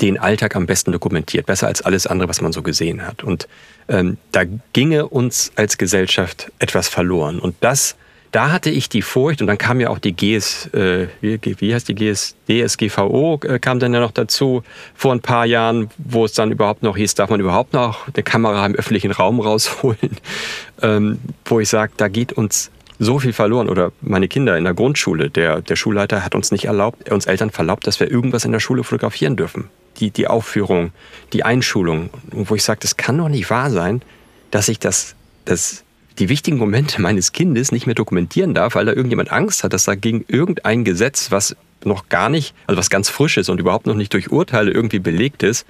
[0.02, 3.24] den Alltag am besten dokumentiert, besser als alles andere, was man so gesehen hat.
[3.24, 3.48] Und
[3.88, 4.44] ähm, da
[4.74, 7.40] ginge uns als Gesellschaft etwas verloren.
[7.40, 7.96] Und das,
[8.34, 11.74] da hatte ich die Furcht, und dann kam ja auch die GS, äh, wie, wie
[11.74, 14.64] heißt die GS, DSGVO, äh, kam dann ja noch dazu
[14.96, 18.24] vor ein paar Jahren, wo es dann überhaupt noch hieß, darf man überhaupt noch eine
[18.24, 20.18] Kamera im öffentlichen Raum rausholen,
[20.82, 23.70] ähm, wo ich sage, da geht uns so viel verloren.
[23.70, 27.52] Oder meine Kinder in der Grundschule, der, der Schulleiter hat uns nicht erlaubt, uns Eltern
[27.52, 29.70] verlaubt, dass wir irgendwas in der Schule fotografieren dürfen.
[29.98, 30.92] Die, die Aufführung,
[31.34, 34.02] die Einschulung, wo ich sage, das kann doch nicht wahr sein,
[34.50, 35.14] dass ich das,
[35.46, 35.84] das,
[36.20, 39.86] die wichtigen Momente meines Kindes nicht mehr dokumentieren darf, weil da irgendjemand Angst hat, dass
[39.86, 43.88] da gegen irgendein Gesetz, was noch gar nicht, also was ganz frisch ist und überhaupt
[43.88, 45.66] noch nicht durch Urteile irgendwie belegt ist,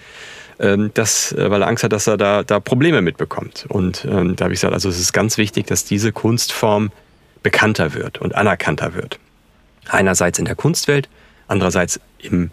[0.60, 3.66] ähm, dass, äh, weil er Angst hat, dass er da, da Probleme mitbekommt.
[3.70, 6.92] Und ähm, da habe ich gesagt, also es ist ganz wichtig, dass diese Kunstform
[7.42, 9.20] bekannter wird und anerkannter wird.
[9.90, 11.10] Einerseits in der Kunstwelt,
[11.48, 12.52] andererseits im,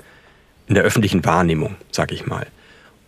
[0.66, 2.46] in der öffentlichen Wahrnehmung, sag ich mal.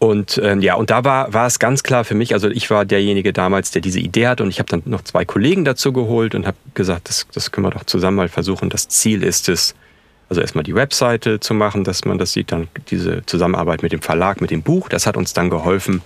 [0.03, 2.85] Und ähm, ja, und da war, war es ganz klar für mich, also ich war
[2.85, 6.35] derjenige damals, der diese Idee hatte und ich habe dann noch zwei Kollegen dazu geholt
[6.35, 8.69] und habe gesagt, das, das können wir doch zusammen mal versuchen.
[8.69, 9.77] Das Ziel ist es,
[10.29, 14.03] also erstmal die Webseite zu machen, dass man das sieht, dann diese Zusammenarbeit mit dem
[14.03, 16.03] Verlag, mit dem Buch, das hat uns dann geholfen,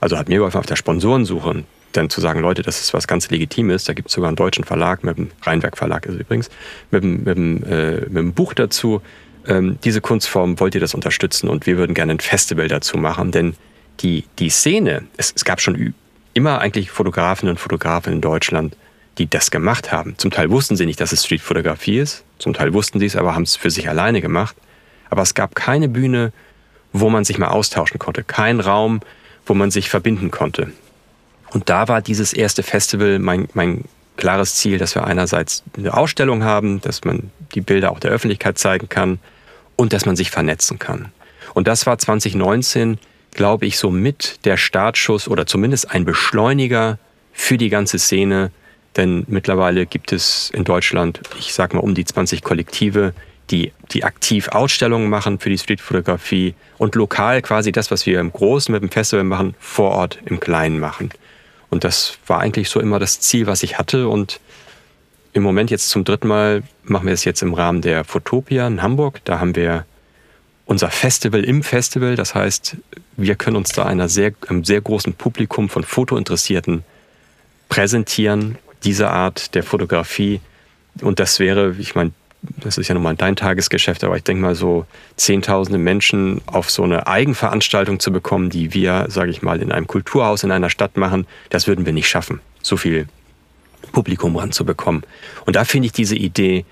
[0.00, 3.30] also hat mir geholfen auf der Sponsorensuche dann zu sagen, Leute, das ist was ganz
[3.30, 3.84] Legitimes.
[3.84, 6.50] Da gibt es sogar einen deutschen Verlag, mit dem Rheinwerk Verlag ist übrigens,
[6.90, 9.00] mit dem, mit dem, äh, mit dem Buch dazu.
[9.50, 13.32] Ähm, diese Kunstform wollt ihr das unterstützen und wir würden gerne ein Festival dazu machen,
[13.32, 13.56] denn
[13.98, 15.92] die, die Szene, es, es gab schon
[16.34, 18.76] immer eigentlich Fotografen und Fotografen in Deutschland,
[19.18, 20.14] die das gemacht haben.
[20.18, 23.34] Zum Teil wussten sie nicht, dass es Streetfotografie ist, zum Teil wussten sie es, aber
[23.34, 24.54] haben es für sich alleine gemacht.
[25.10, 26.32] Aber es gab keine Bühne,
[26.92, 29.00] wo man sich mal austauschen konnte, kein Raum,
[29.46, 30.70] wo man sich verbinden konnte.
[31.50, 33.84] Und da war dieses erste Festival mein, mein
[34.16, 38.56] klares Ziel, dass wir einerseits eine Ausstellung haben, dass man die Bilder auch der Öffentlichkeit
[38.56, 39.18] zeigen kann
[39.80, 41.10] und dass man sich vernetzen kann.
[41.54, 42.98] Und das war 2019,
[43.30, 46.98] glaube ich, so mit der Startschuss oder zumindest ein Beschleuniger
[47.32, 48.50] für die ganze Szene.
[48.96, 53.14] Denn mittlerweile gibt es in Deutschland, ich sag mal, um die 20 Kollektive,
[53.50, 58.32] die, die aktiv Ausstellungen machen für die Streetfotografie und lokal quasi das, was wir im
[58.32, 61.08] Großen mit dem Festival machen, vor Ort im Kleinen machen.
[61.70, 64.08] Und das war eigentlich so immer das Ziel, was ich hatte.
[64.08, 64.40] Und
[65.32, 68.82] im Moment jetzt zum dritten Mal machen wir es jetzt im Rahmen der Fotopia in
[68.82, 69.20] Hamburg.
[69.24, 69.84] Da haben wir
[70.66, 72.16] unser Festival im Festival.
[72.16, 72.76] Das heißt,
[73.16, 76.84] wir können uns da einer sehr, einem sehr großen Publikum von Fotointeressierten
[77.68, 80.40] präsentieren, diese Art der Fotografie.
[81.00, 82.12] Und das wäre, ich meine,
[82.42, 86.70] das ist ja nun mal dein Tagesgeschäft, aber ich denke mal so zehntausende Menschen auf
[86.70, 90.70] so eine Eigenveranstaltung zu bekommen, die wir, sage ich mal, in einem Kulturhaus in einer
[90.70, 93.06] Stadt machen, das würden wir nicht schaffen, so viel
[93.92, 95.02] Publikum ranzubekommen.
[95.46, 96.64] Und da finde ich diese Idee,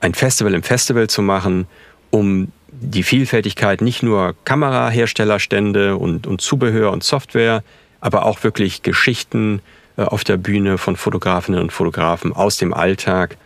[0.00, 1.66] ein Festival im Festival zu machen,
[2.10, 7.62] um die Vielfältigkeit nicht nur Kameraherstellerstände und, und Zubehör und Software,
[8.00, 9.62] aber auch wirklich Geschichten
[9.96, 13.36] äh, auf der Bühne von Fotografinnen und Fotografen aus dem Alltag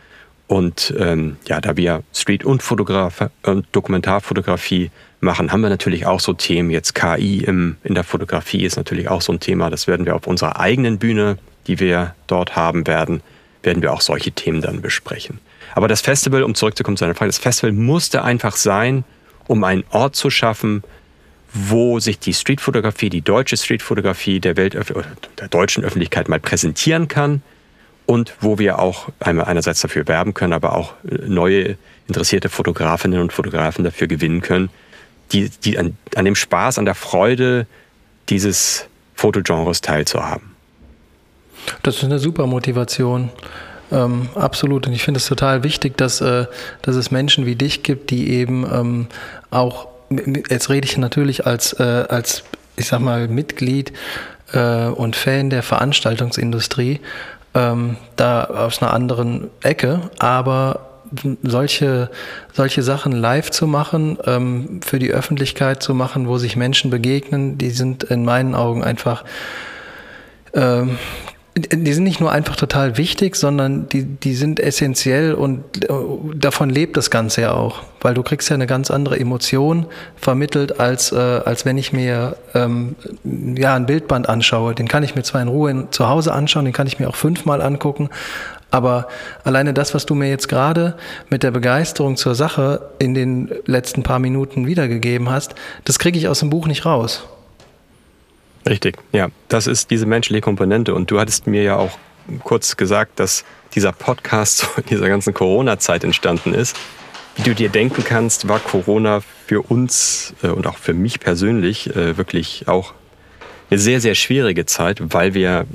[0.50, 6.18] und ähm, ja, da wir Street- und Fotograf äh, Dokumentarfotografie machen, haben wir natürlich auch
[6.18, 6.70] so Themen.
[6.70, 9.70] Jetzt KI im, in der Fotografie ist natürlich auch so ein Thema.
[9.70, 11.38] Das werden wir auf unserer eigenen Bühne,
[11.70, 13.22] die wir dort haben werden,
[13.62, 15.38] werden wir auch solche Themen dann besprechen.
[15.76, 19.04] Aber das Festival, um zurückzukommen zu einer Frage, das Festival musste einfach sein,
[19.46, 20.82] um einen Ort zu schaffen,
[21.52, 27.40] wo sich die Streetfotografie, die deutsche Streetfotografie der Welt der deutschen Öffentlichkeit mal präsentieren kann
[28.06, 31.76] und wo wir auch einerseits dafür werben können, aber auch äh, neue
[32.08, 34.70] interessierte Fotografinnen und Fotografen dafür gewinnen können,
[35.30, 37.68] die, die an, an dem Spaß, an der Freude
[38.28, 40.49] dieses Fotogenres teilzuhaben.
[41.82, 43.30] Das ist eine super Motivation.
[43.92, 44.86] Ähm, absolut.
[44.86, 46.46] Und ich finde es total wichtig, dass, äh,
[46.82, 49.06] dass es Menschen wie dich gibt, die eben ähm,
[49.50, 49.88] auch,
[50.48, 52.44] jetzt rede ich natürlich als, äh, als
[52.76, 53.92] ich sag mal, Mitglied
[54.52, 57.00] äh, und Fan der Veranstaltungsindustrie,
[57.54, 60.86] ähm, da aus einer anderen Ecke, aber
[61.42, 62.10] solche,
[62.52, 67.58] solche Sachen live zu machen, ähm, für die Öffentlichkeit zu machen, wo sich Menschen begegnen,
[67.58, 69.24] die sind in meinen Augen einfach
[70.54, 70.98] ähm,
[71.60, 75.92] die sind nicht nur einfach total wichtig, sondern die, die sind essentiell und äh,
[76.34, 77.82] davon lebt das Ganze ja auch.
[78.00, 82.36] Weil du kriegst ja eine ganz andere Emotion vermittelt, als, äh, als wenn ich mir
[82.54, 84.74] ähm, ja, ein Bildband anschaue.
[84.74, 87.08] Den kann ich mir zwar in Ruhe in, zu Hause anschauen, den kann ich mir
[87.08, 88.08] auch fünfmal angucken,
[88.70, 89.08] aber
[89.44, 90.94] alleine das, was du mir jetzt gerade
[91.28, 96.28] mit der Begeisterung zur Sache in den letzten paar Minuten wiedergegeben hast, das kriege ich
[96.28, 97.24] aus dem Buch nicht raus.
[98.70, 99.28] Richtig, ja.
[99.48, 100.94] Das ist diese menschliche Komponente.
[100.94, 101.98] Und du hattest mir ja auch
[102.44, 106.76] kurz gesagt, dass dieser Podcast in dieser ganzen Corona-Zeit entstanden ist.
[107.36, 111.94] Wie du dir denken kannst, war Corona für uns äh, und auch für mich persönlich
[111.94, 112.94] äh, wirklich auch
[113.70, 115.66] eine sehr, sehr schwierige Zeit, weil wir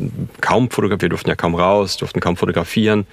[0.41, 3.07] kaum fotografieren, wir durften ja kaum raus, durften kaum fotografieren.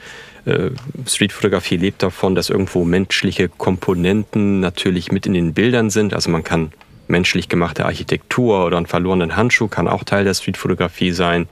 [0.44, 0.70] Äh,
[1.06, 6.14] Streetfotografie lebt davon, dass irgendwo menschliche Komponenten natürlich mit in den Bildern sind.
[6.14, 6.72] Also man kann
[7.12, 11.46] menschlich gemachte Architektur oder einen verlorenen Handschuh kann auch Teil der Streetfotografie sein.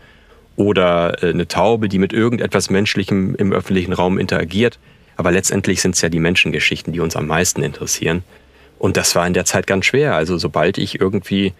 [0.56, 4.80] Oder äh, eine Taube, die mit irgendetwas Menschlichem im öffentlichen Raum interagiert.
[5.16, 8.24] Aber letztendlich sind es ja die Menschengeschichten, die uns am meisten interessieren.
[8.78, 10.16] Und das war in der Zeit ganz schwer.
[10.16, 11.52] Also sobald ich irgendwie,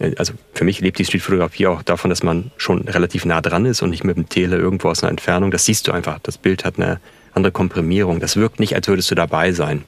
[0.00, 3.64] äh, also für mich lebt die Streetfotografie auch davon, dass man schon relativ nah dran
[3.64, 5.52] ist und nicht mit dem Tele irgendwo aus einer Entfernung.
[5.52, 6.18] Das siehst du einfach.
[6.22, 7.00] Das Bild hat eine
[7.34, 8.18] andere Komprimierung.
[8.18, 9.84] Das wirkt nicht, als würdest du dabei sein.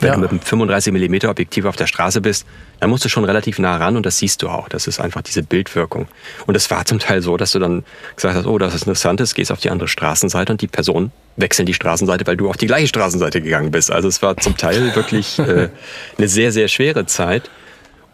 [0.00, 0.14] Wenn ja.
[0.14, 2.46] du mit einem 35 mm Objektiv auf der Straße bist,
[2.80, 4.68] dann musst du schon relativ nah ran und das siehst du auch.
[4.68, 6.08] Das ist einfach diese Bildwirkung.
[6.46, 9.20] Und es war zum Teil so, dass du dann gesagt hast, oh, das ist interessant,
[9.20, 12.56] ist, gehst auf die andere Straßenseite und die Person wechseln die Straßenseite, weil du auf
[12.56, 13.90] die gleiche Straßenseite gegangen bist.
[13.90, 15.68] Also es war zum Teil wirklich äh,
[16.18, 17.50] eine sehr, sehr schwere Zeit.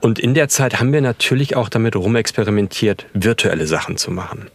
[0.00, 4.50] Und in der Zeit haben wir natürlich auch damit rumexperimentiert, virtuelle Sachen zu machen.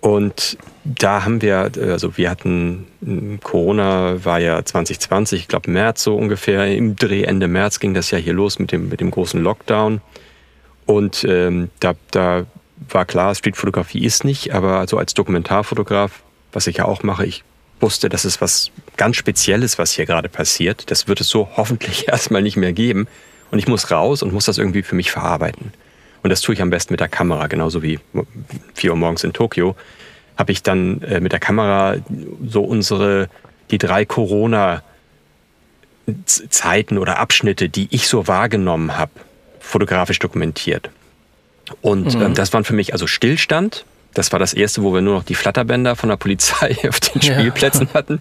[0.00, 2.86] Und da haben wir, also wir hatten,
[3.42, 8.10] Corona war ja 2020, ich glaube März so ungefähr, im Dreh Ende März ging das
[8.10, 10.00] ja hier los mit dem, mit dem großen Lockdown.
[10.86, 12.46] Und ähm, da, da
[12.88, 17.42] war klar, Streetfotografie ist nicht, aber so als Dokumentarfotograf, was ich ja auch mache, ich
[17.80, 20.90] wusste, das ist was ganz Spezielles, was hier gerade passiert.
[20.90, 23.08] Das wird es so hoffentlich erstmal nicht mehr geben.
[23.50, 25.72] Und ich muss raus und muss das irgendwie für mich verarbeiten.
[26.22, 27.98] Und das tue ich am besten mit der Kamera, genauso wie
[28.74, 29.76] 4 Uhr morgens in Tokio.
[30.36, 31.96] Habe ich dann äh, mit der Kamera
[32.46, 33.28] so unsere,
[33.70, 34.82] die drei Corona-
[36.24, 39.12] Zeiten oder Abschnitte, die ich so wahrgenommen habe,
[39.60, 40.90] fotografisch dokumentiert.
[41.82, 42.22] Und mhm.
[42.22, 45.24] ähm, das waren für mich also Stillstand, das war das erste, wo wir nur noch
[45.24, 47.94] die Flatterbänder von der Polizei auf den Spielplätzen ja.
[47.94, 48.20] hatten.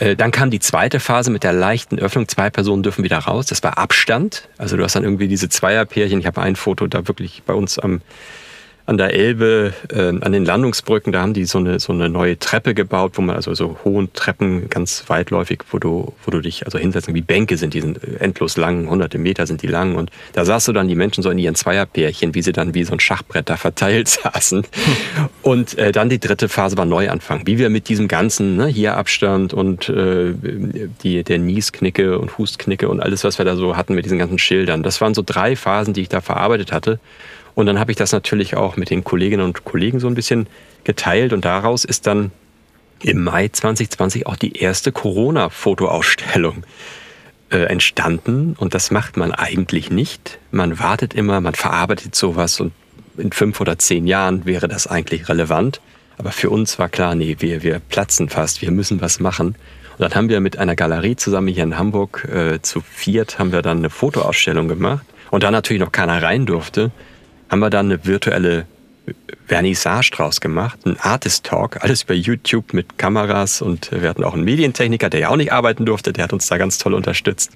[0.00, 2.28] Äh, dann kam die zweite Phase mit der leichten Öffnung.
[2.28, 3.46] Zwei Personen dürfen wieder raus.
[3.46, 4.48] Das war Abstand.
[4.58, 6.20] Also du hast dann irgendwie diese Zweierpärchen.
[6.20, 8.00] Ich habe ein Foto da wirklich bei uns am
[8.88, 12.38] an der Elbe, äh, an den Landungsbrücken, da haben die so eine, so eine neue
[12.38, 16.64] Treppe gebaut, wo man also so hohen Treppen ganz weitläufig, wo du, wo du dich
[16.64, 20.10] also hinsetzen, wie Bänke sind, die sind endlos lang, hunderte Meter sind die lang und
[20.32, 22.94] da sahst du dann die Menschen so in ihren Zweierpärchen, wie sie dann wie so
[22.94, 24.64] ein Schachbrett da verteilt saßen.
[25.42, 28.96] Und äh, dann die dritte Phase war Neuanfang, wie wir mit diesem ganzen, ne, hier
[28.96, 30.32] Abstand und äh,
[31.02, 34.38] die, der Niesknicke und Hustknicke und alles, was wir da so hatten mit diesen ganzen
[34.38, 34.82] Schildern.
[34.82, 36.98] Das waren so drei Phasen, die ich da verarbeitet hatte.
[37.58, 40.46] Und dann habe ich das natürlich auch mit den Kolleginnen und Kollegen so ein bisschen
[40.84, 42.30] geteilt und daraus ist dann
[43.02, 46.62] im Mai 2020 auch die erste Corona-Fotoausstellung
[47.50, 48.54] äh, entstanden.
[48.56, 50.38] Und das macht man eigentlich nicht.
[50.52, 52.72] Man wartet immer, man verarbeitet sowas und
[53.16, 55.80] in fünf oder zehn Jahren wäre das eigentlich relevant.
[56.16, 59.56] Aber für uns war klar, nee, wir, wir platzen fast, wir müssen was machen.
[59.98, 63.50] Und dann haben wir mit einer Galerie zusammen hier in Hamburg äh, zu viert haben
[63.50, 65.04] wir dann eine Fotoausstellung gemacht.
[65.32, 66.92] Und da natürlich noch keiner rein durfte,
[67.48, 68.66] haben wir dann eine virtuelle
[69.46, 74.34] Vernissage draus gemacht, ein Artist Talk, alles über YouTube mit Kameras und wir hatten auch
[74.34, 77.52] einen Medientechniker, der ja auch nicht arbeiten durfte, der hat uns da ganz toll unterstützt.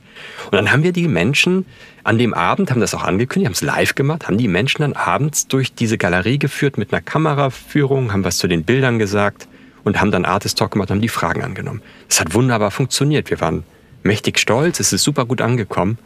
[0.46, 1.66] Und dann haben wir die Menschen
[2.04, 4.94] an dem Abend, haben das auch angekündigt, haben es live gemacht, haben die Menschen dann
[4.94, 9.46] abends durch diese Galerie geführt mit einer Kameraführung, haben was zu den Bildern gesagt
[9.84, 11.82] und haben dann Artist Talk gemacht, haben die Fragen angenommen.
[12.08, 13.28] Das hat wunderbar funktioniert.
[13.28, 13.64] Wir waren
[14.02, 15.98] mächtig stolz, es ist super gut angekommen,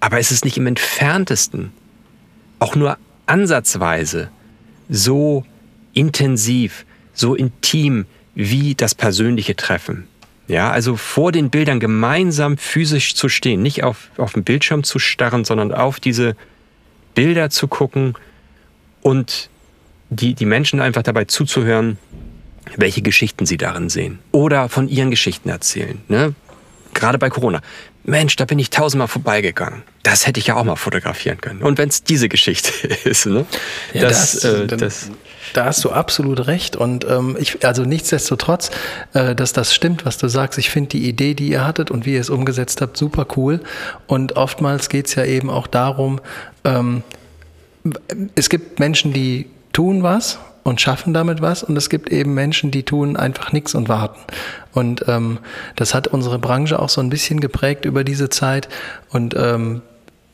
[0.00, 1.72] aber es ist nicht im entferntesten
[2.60, 2.96] auch nur
[3.28, 4.30] ansatzweise
[4.88, 5.44] so
[5.92, 10.06] intensiv, so intim wie das persönliche Treffen.
[10.46, 14.98] Ja, also vor den Bildern gemeinsam physisch zu stehen, nicht auf, auf den Bildschirm zu
[14.98, 16.36] starren, sondern auf diese
[17.14, 18.14] Bilder zu gucken
[19.02, 19.50] und
[20.08, 21.98] die, die Menschen einfach dabei zuzuhören,
[22.76, 26.00] welche Geschichten sie darin sehen oder von ihren Geschichten erzählen.
[26.08, 26.34] Ne?
[26.94, 27.60] Gerade bei Corona.
[28.04, 29.82] Mensch, da bin ich tausendmal vorbeigegangen.
[30.02, 31.62] Das hätte ich ja auch mal fotografieren können.
[31.62, 33.44] Und wenn es diese Geschichte ist, ne?
[33.92, 35.10] Ja, das, das, äh, das
[35.52, 36.76] da hast du absolut recht.
[36.76, 38.70] Und ähm, ich, also nichtsdestotrotz,
[39.14, 40.58] äh, dass das stimmt, was du sagst.
[40.58, 43.60] Ich finde die Idee, die ihr hattet und wie ihr es umgesetzt habt, super cool.
[44.06, 46.20] Und oftmals geht es ja eben auch darum,
[46.64, 47.02] ähm,
[48.34, 51.62] es gibt Menschen, die tun was und schaffen damit was.
[51.62, 54.20] Und es gibt eben Menschen, die tun einfach nichts und warten.
[54.74, 55.38] Und ähm,
[55.76, 58.68] das hat unsere Branche auch so ein bisschen geprägt über diese Zeit.
[59.08, 59.80] Und ähm,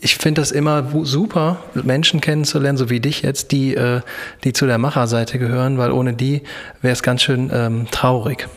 [0.00, 4.00] ich finde das immer super, Menschen kennenzulernen, so wie dich jetzt, die, äh,
[4.42, 6.42] die zu der Macherseite gehören, weil ohne die
[6.82, 8.48] wäre es ganz schön ähm, traurig.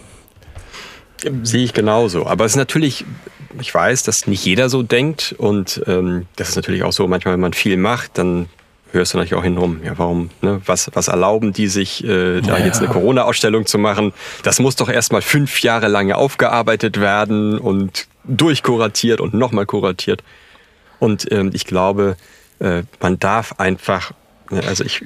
[1.44, 2.26] Sehe ich genauso.
[2.26, 3.06] Aber es ist natürlich,
[3.62, 7.36] ich weiß, dass nicht jeder so denkt und ähm, das ist natürlich auch so, manchmal,
[7.36, 8.48] wenn man viel macht, dann
[8.92, 12.58] hörst du natürlich auch hinrum, ja, warum, ne, was, was erlauben die sich, äh, da
[12.58, 12.66] ja.
[12.66, 14.14] jetzt eine Corona-Ausstellung zu machen?
[14.44, 20.24] Das muss doch erstmal fünf Jahre lang aufgearbeitet werden und durchkuratiert und nochmal kuratiert.
[21.00, 22.18] Und ähm, ich glaube,
[22.60, 24.12] äh, man darf einfach,
[24.50, 25.04] ne, also ich,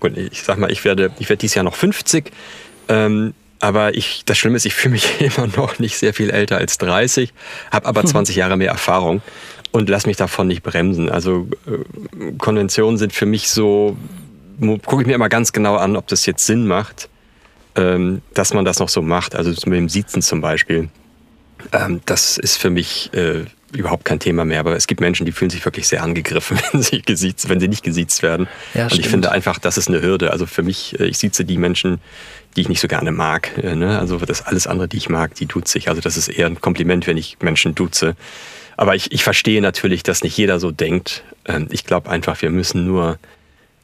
[0.00, 2.30] gut, ich sag mal, ich werde, ich werde dieses Jahr noch 50.
[2.88, 6.58] Ähm, aber ich, das Schlimme ist, ich fühle mich immer noch nicht sehr viel älter
[6.58, 7.32] als 30,
[7.72, 9.22] habe aber 20 Jahre mehr Erfahrung
[9.72, 11.10] und lass mich davon nicht bremsen.
[11.10, 13.96] Also äh, Konventionen sind für mich so,
[14.60, 17.08] gucke ich mir immer ganz genau an, ob das jetzt Sinn macht,
[17.76, 19.36] ähm, dass man das noch so macht.
[19.36, 20.88] Also mit dem Siezen zum Beispiel.
[21.72, 24.60] Ähm, das ist für mich äh, überhaupt kein Thema mehr.
[24.60, 27.68] Aber es gibt Menschen, die fühlen sich wirklich sehr angegriffen, wenn sie, gesiezt, wenn sie
[27.68, 28.48] nicht gesiezt werden.
[28.74, 30.32] Ja, und ich finde einfach, das ist eine Hürde.
[30.32, 32.00] Also für mich, äh, ich sieze die Menschen,
[32.56, 33.50] die ich nicht so gerne mag.
[33.62, 33.98] Äh, ne?
[33.98, 35.88] Also das alles andere, die ich mag, die tut sich.
[35.88, 38.16] Also das ist eher ein Kompliment, wenn ich Menschen duze.
[38.78, 41.24] Aber ich, ich verstehe natürlich, dass nicht jeder so denkt.
[41.46, 43.18] Ähm, ich glaube einfach, wir müssen nur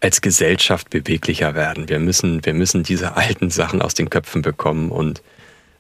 [0.01, 1.89] als Gesellschaft beweglicher werden.
[1.89, 5.21] Wir müssen, wir müssen diese alten Sachen aus den Köpfen bekommen und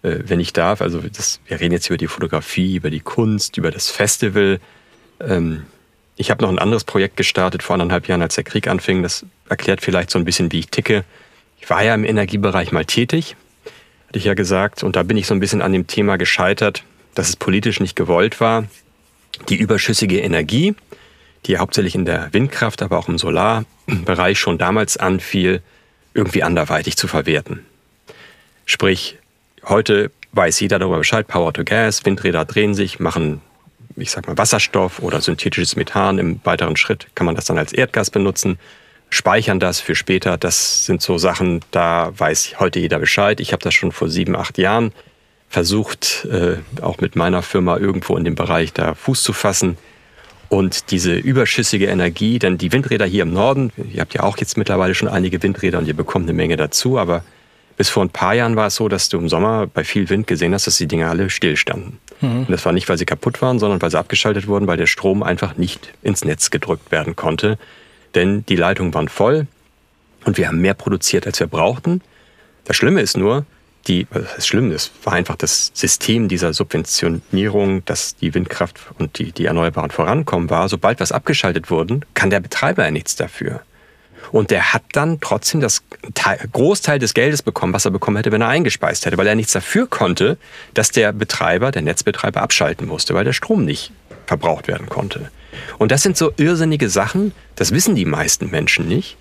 [0.03, 3.57] äh, wenn ich darf, also das, wir reden jetzt über die Fotografie, über die Kunst,
[3.57, 4.59] über das Festival.
[5.20, 5.62] Ähm,
[6.16, 9.05] ich habe noch ein anderes Projekt gestartet vor anderthalb Jahren, als der Krieg anfing.
[9.05, 11.05] Das erklärt vielleicht so ein bisschen, wie ich ticke.
[11.61, 13.37] Ich war ja im Energiebereich mal tätig,
[14.09, 16.83] hatte ich ja gesagt, und da bin ich so ein bisschen an dem Thema gescheitert,
[17.14, 18.64] dass es politisch nicht gewollt war,
[19.49, 20.75] die überschüssige Energie,
[21.47, 25.62] die hauptsächlich in der Windkraft, aber auch im Solarbereich schon damals anfiel,
[26.14, 27.66] irgendwie anderweitig zu verwerten.
[28.66, 29.18] Sprich,
[29.66, 33.40] Heute weiß jeder darüber Bescheid, Power to Gas, Windräder drehen sich, machen,
[33.97, 36.18] ich sag mal, Wasserstoff oder synthetisches Methan.
[36.18, 38.59] Im weiteren Schritt kann man das dann als Erdgas benutzen,
[39.09, 40.37] speichern das für später.
[40.37, 43.40] Das sind so Sachen, da weiß heute jeder Bescheid.
[43.40, 44.92] Ich habe das schon vor sieben, acht Jahren
[45.54, 49.78] versucht, äh, auch mit meiner Firma irgendwo in dem Bereich da Fuß zu fassen.
[50.48, 54.58] Und diese überschüssige Energie, denn die Windräder hier im Norden, ihr habt ja auch jetzt
[54.58, 57.22] mittlerweile schon einige Windräder und ihr bekommt eine Menge dazu, aber
[57.76, 60.26] bis vor ein paar Jahren war es so, dass du im Sommer bei viel Wind
[60.26, 61.98] gesehen hast, dass die Dinger alle stillstanden.
[62.20, 62.40] Mhm.
[62.40, 64.86] Und das war nicht, weil sie kaputt waren, sondern weil sie abgeschaltet wurden, weil der
[64.86, 67.58] Strom einfach nicht ins Netz gedrückt werden konnte.
[68.16, 69.46] Denn die Leitungen waren voll
[70.24, 72.00] und wir haben mehr produziert, als wir brauchten.
[72.64, 73.46] Das Schlimme ist nur,
[73.87, 79.18] die, das ist schlimm, das war einfach das System dieser Subventionierung, dass die Windkraft und
[79.18, 80.68] die, die Erneuerbaren vorankommen war.
[80.68, 83.62] Sobald was abgeschaltet wurden, kann der Betreiber ja nichts dafür.
[84.33, 85.83] Und der hat dann trotzdem das
[86.14, 89.35] Teil, Großteil des Geldes bekommen, was er bekommen hätte, wenn er eingespeist hätte, weil er
[89.35, 90.38] nichts dafür konnte,
[90.73, 93.92] dass der Betreiber, der Netzbetreiber abschalten musste, weil der Strom nicht
[94.27, 95.31] verbraucht werden konnte.
[95.79, 99.16] Und das sind so irrsinnige Sachen, das wissen die meisten Menschen nicht.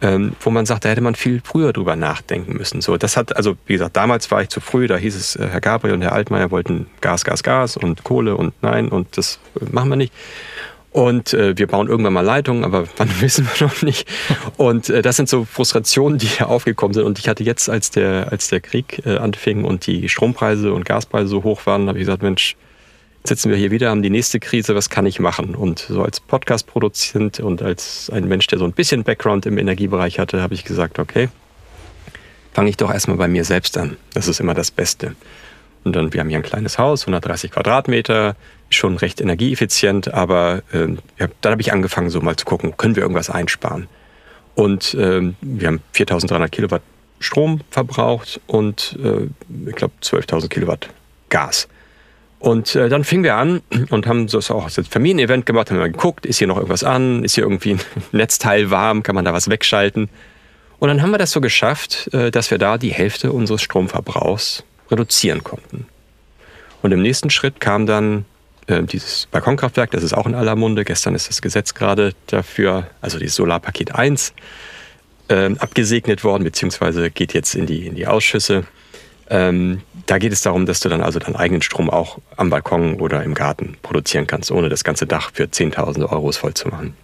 [0.00, 2.80] Ähm, wo man sagt, da hätte man viel früher drüber nachdenken müssen.
[2.80, 5.48] So, das hat, also wie gesagt, damals war ich zu früh, da hieß es, äh,
[5.50, 9.40] Herr Gabriel und Herr Altmaier wollten Gas, Gas, Gas und Kohle und nein und das
[9.72, 10.12] machen wir nicht.
[10.90, 14.08] Und äh, wir bauen irgendwann mal Leitungen, aber wann wissen wir noch nicht.
[14.56, 17.04] Und äh, das sind so Frustrationen, die hier aufgekommen sind.
[17.04, 20.84] Und ich hatte jetzt, als der, als der Krieg äh, anfing und die Strompreise und
[20.84, 22.56] Gaspreise so hoch waren, habe ich gesagt, Mensch,
[23.24, 25.54] sitzen wir hier wieder, haben die nächste Krise, was kann ich machen?
[25.54, 30.18] Und so als Podcast-Produzent und als ein Mensch, der so ein bisschen Background im Energiebereich
[30.18, 31.28] hatte, habe ich gesagt, okay,
[32.52, 33.96] fange ich doch erstmal bei mir selbst an.
[34.14, 35.14] Das ist immer das Beste.
[35.84, 38.36] Und dann, wir haben hier ein kleines Haus, 130 Quadratmeter,
[38.70, 42.96] schon recht energieeffizient, aber äh, ja, dann habe ich angefangen, so mal zu gucken, können
[42.96, 43.86] wir irgendwas einsparen?
[44.54, 46.82] Und äh, wir haben 4300 Kilowatt
[47.20, 49.28] Strom verbraucht und äh,
[49.68, 50.88] ich glaube 12.000 Kilowatt
[51.30, 51.68] Gas.
[52.38, 55.90] Und äh, dann fingen wir an und haben so auch ein Familienevent gemacht, haben mal
[55.90, 57.80] geguckt, ist hier noch irgendwas an, ist hier irgendwie ein
[58.12, 60.08] Netzteil warm, kann man da was wegschalten.
[60.78, 64.62] Und dann haben wir das so geschafft, äh, dass wir da die Hälfte unseres Stromverbrauchs
[64.90, 65.86] reduzieren konnten.
[66.82, 68.24] Und im nächsten Schritt kam dann
[68.68, 70.84] äh, dieses Balkonkraftwerk, das ist auch in aller Munde.
[70.84, 74.32] Gestern ist das Gesetz gerade dafür, also dieses Solarpaket 1,
[75.28, 78.64] äh, abgesegnet worden, beziehungsweise geht jetzt in die, in die Ausschüsse.
[79.28, 82.98] Ähm, da geht es darum, dass du dann also deinen eigenen Strom auch am Balkon
[82.98, 86.96] oder im Garten produzieren kannst, ohne das ganze Dach für Zehntausende Euros voll zu machen.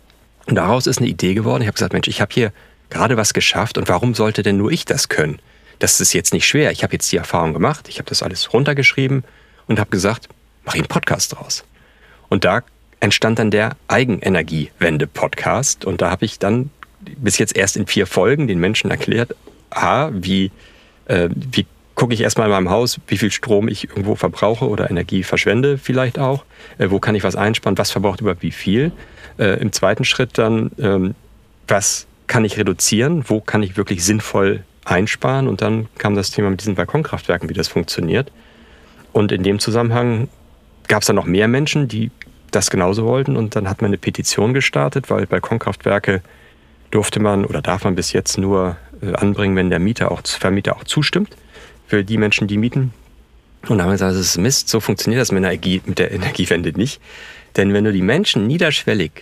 [0.47, 1.61] Und daraus ist eine Idee geworden.
[1.61, 2.51] Ich habe gesagt, Mensch, ich habe hier
[2.89, 5.39] gerade was geschafft und warum sollte denn nur ich das können?
[5.81, 6.71] Das ist jetzt nicht schwer.
[6.71, 9.23] Ich habe jetzt die Erfahrung gemacht, ich habe das alles runtergeschrieben
[9.67, 10.31] und habe gesagt,
[10.65, 11.65] mache ich einen Podcast draus.
[12.31, 12.63] Und da
[13.01, 15.85] entstand dann der Eigenenergiewende-Podcast.
[15.85, 16.71] Und da habe ich dann
[17.19, 19.37] bis jetzt erst in vier Folgen den Menschen erklärt,
[19.69, 20.51] A, wie,
[21.07, 24.91] äh, wie gucke ich erstmal in meinem Haus, wie viel Strom ich irgendwo verbrauche oder
[24.91, 26.45] Energie verschwende vielleicht auch.
[26.79, 27.79] Äh, wo kann ich was einsparen?
[27.79, 28.93] Was verbraucht überhaupt wie viel?
[29.39, 31.15] Äh, Im zweiten Schritt dann, ähm,
[31.69, 33.25] was kann ich reduzieren?
[33.27, 35.49] Wo kann ich wirklich sinnvoll einsparen?
[35.49, 38.33] Und dann kam das Thema mit diesen Balkonkraftwerken, wie das funktioniert.
[39.13, 40.29] Und in dem Zusammenhang
[40.89, 42.11] gab es dann noch mehr Menschen, die
[42.51, 43.37] das genauso wollten.
[43.37, 46.23] Und dann hat man eine Petition gestartet, weil Balkonkraftwerke
[46.91, 50.77] durfte man oder darf man bis jetzt nur äh, anbringen, wenn der Mieter auch, Vermieter
[50.77, 51.37] auch zustimmt
[51.95, 52.93] für die Menschen, die mieten.
[53.69, 56.01] Und da haben wir gesagt, das ist Mist, so funktioniert das mit der, Energie, mit
[56.01, 57.01] der Energiewende nicht.
[57.57, 59.13] Denn wenn du die Menschen niederschwellig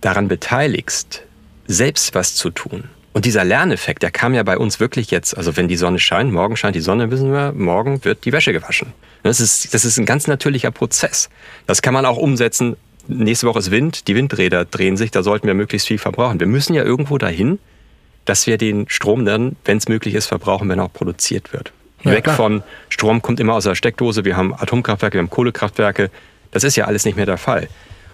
[0.00, 1.22] daran beteiligst,
[1.68, 5.56] selbst was zu tun, und dieser Lerneffekt, der kam ja bei uns wirklich jetzt, also
[5.56, 8.92] wenn die Sonne scheint, morgen scheint die Sonne, wissen wir, morgen wird die Wäsche gewaschen.
[9.22, 11.30] Das ist, das ist ein ganz natürlicher Prozess.
[11.68, 12.74] Das kann man auch umsetzen.
[13.06, 16.40] Nächste Woche ist Wind, die Windräder drehen sich, da sollten wir möglichst viel verbrauchen.
[16.40, 17.60] Wir müssen ja irgendwo dahin,
[18.24, 21.72] dass wir den Strom dann, wenn es möglich ist, verbrauchen, wenn er auch produziert wird.
[22.04, 22.36] Ja, Weg klar.
[22.36, 26.10] von Strom kommt immer aus der Steckdose, wir haben Atomkraftwerke, wir haben Kohlekraftwerke.
[26.50, 27.68] Das ist ja alles nicht mehr der Fall.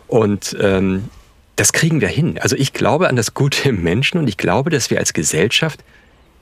[0.07, 1.09] Und ähm,
[1.57, 2.39] das kriegen wir hin.
[2.41, 5.81] Also ich glaube an das Gute im Menschen und ich glaube, dass wir als Gesellschaft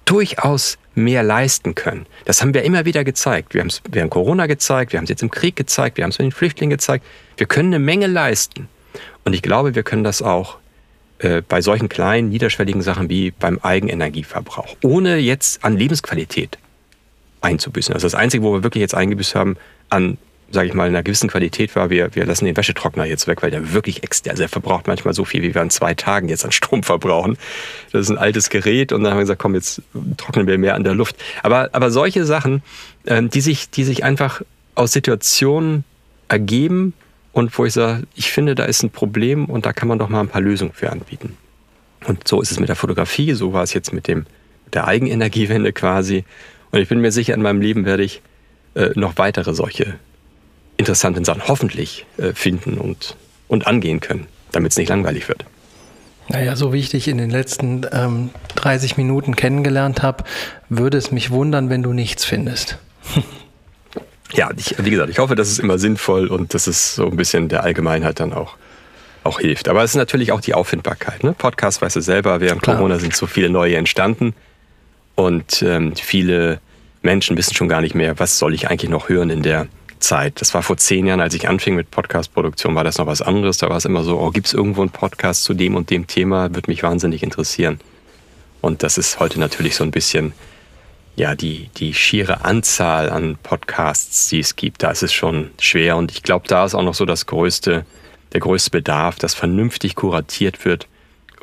[0.05, 2.07] durchaus mehr leisten können.
[2.25, 3.55] Das haben wir immer wieder gezeigt.
[3.55, 6.11] Wir haben es während Corona gezeigt, wir haben es jetzt im Krieg gezeigt, wir haben
[6.11, 7.05] es mit den Flüchtlingen gezeigt.
[7.37, 8.69] Wir können eine Menge leisten.
[9.25, 10.57] Und ich glaube, wir können das auch
[11.19, 16.59] äh, bei solchen kleinen, niederschwelligen Sachen wie beim Eigenenergieverbrauch, ohne jetzt an Lebensqualität
[17.41, 17.95] einzubüßen.
[17.95, 19.57] Also das Einzige, wo wir wirklich jetzt eingebüßt haben
[19.91, 20.19] an,
[20.51, 23.51] sage ich mal, einer gewissen Qualität war, wir, wir lassen den Wäschetrockner jetzt weg, weil
[23.51, 26.45] der wirklich extra, also er verbraucht manchmal so viel, wie wir an zwei Tagen jetzt
[26.45, 27.37] an Strom verbrauchen.
[27.93, 29.83] Das ist ein altes Gerät und dann haben wir gesagt, komm, jetzt
[30.17, 31.17] trocknen wir mehr an der Luft.
[31.43, 32.63] Aber, aber solche Sachen,
[33.07, 34.43] ähm, die sich, die sich einfach
[34.75, 35.85] aus Situationen
[36.29, 36.95] ergeben,
[37.39, 40.09] und wo ich sage, ich finde, da ist ein Problem und da kann man doch
[40.09, 41.37] mal ein paar Lösungen für anbieten.
[42.07, 44.27] Und so ist es mit der Fotografie, so war es jetzt mit dem
[44.73, 46.25] der Eigenenergiewende quasi.
[46.71, 48.23] Und ich bin mir sicher, in meinem Leben werde ich
[48.75, 49.95] äh, noch weitere solche
[50.77, 53.17] interessanten Sachen hoffentlich äh, finden und,
[53.49, 55.45] und angehen können, damit es nicht langweilig wird.
[56.29, 60.25] Naja, so wie ich dich in den letzten ähm, 30 Minuten kennengelernt habe,
[60.69, 62.79] würde es mich wundern, wenn du nichts findest.
[64.35, 67.17] ja, ich, wie gesagt, ich hoffe, dass es immer sinnvoll und dass es so ein
[67.17, 68.57] bisschen der Allgemeinheit dann auch,
[69.25, 69.69] auch hilft.
[69.69, 71.25] Aber es ist natürlich auch die Auffindbarkeit.
[71.25, 71.33] Ne?
[71.33, 72.77] Podcast, weißt du selber, während Klar.
[72.77, 74.35] Corona sind so viele neue entstanden
[75.19, 76.61] und ähm, viele
[77.03, 79.67] Menschen wissen schon gar nicht mehr, was soll ich eigentlich noch hören in der
[79.99, 80.41] Zeit.
[80.41, 83.59] Das war vor zehn Jahren, als ich anfing mit Podcast-Produktion, war das noch was anderes.
[83.59, 86.07] Da war es immer so, oh, gibt es irgendwo einen Podcast zu dem und dem
[86.07, 87.81] Thema, würde mich wahnsinnig interessieren.
[88.61, 90.35] Und das ist heute natürlich so ein bisschen
[91.17, 95.97] ja, die, die schiere Anzahl an Podcasts, die es gibt, da ist es schon schwer.
[95.97, 97.85] Und ich glaube, da ist auch noch so das größte,
[98.33, 100.87] der größte Bedarf, dass vernünftig kuratiert wird.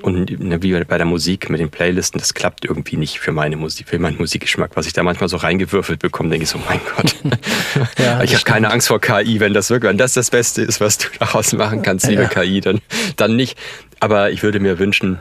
[0.06, 0.30] Und
[0.62, 3.98] wie bei der Musik mit den Playlisten, das klappt irgendwie nicht für meine Musik, für
[3.98, 4.70] meinen Musikgeschmack.
[4.76, 7.16] Was ich da manchmal so reingewürfelt bekomme, denke ich so, mein Gott.
[7.98, 10.80] ja, ich habe keine Angst vor KI, wenn das wirklich, wenn das das Beste ist,
[10.80, 12.28] was du daraus machen kannst, liebe ja.
[12.28, 12.82] KI, dann,
[13.16, 13.58] dann nicht.
[14.00, 15.18] Aber ich würde mir wünschen,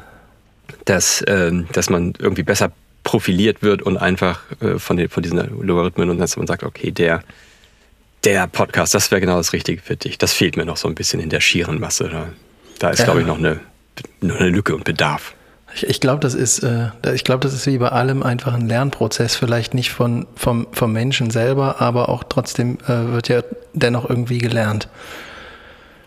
[0.85, 2.70] dass, ähm, dass man irgendwie besser
[3.05, 6.91] profiliert wird und einfach äh, von, den, von diesen Logarithmen und dass man sagt, okay,
[6.91, 7.22] der,
[8.24, 10.18] der Podcast, das wäre genau das Richtige für dich.
[10.18, 12.11] Das fehlt mir noch so ein bisschen in der schieren Masse.
[12.11, 12.28] Da,
[12.80, 13.07] da ist, ja.
[13.07, 13.61] glaube ich, noch eine,
[14.20, 15.34] noch eine Lücke und Bedarf.
[15.74, 18.68] Ich, ich glaube, das ist, äh, ich glaube, das ist wie bei allem einfach ein
[18.68, 23.42] Lernprozess, vielleicht nicht von, vom, vom Menschen selber, aber auch trotzdem äh, wird ja
[23.72, 24.88] dennoch irgendwie gelernt.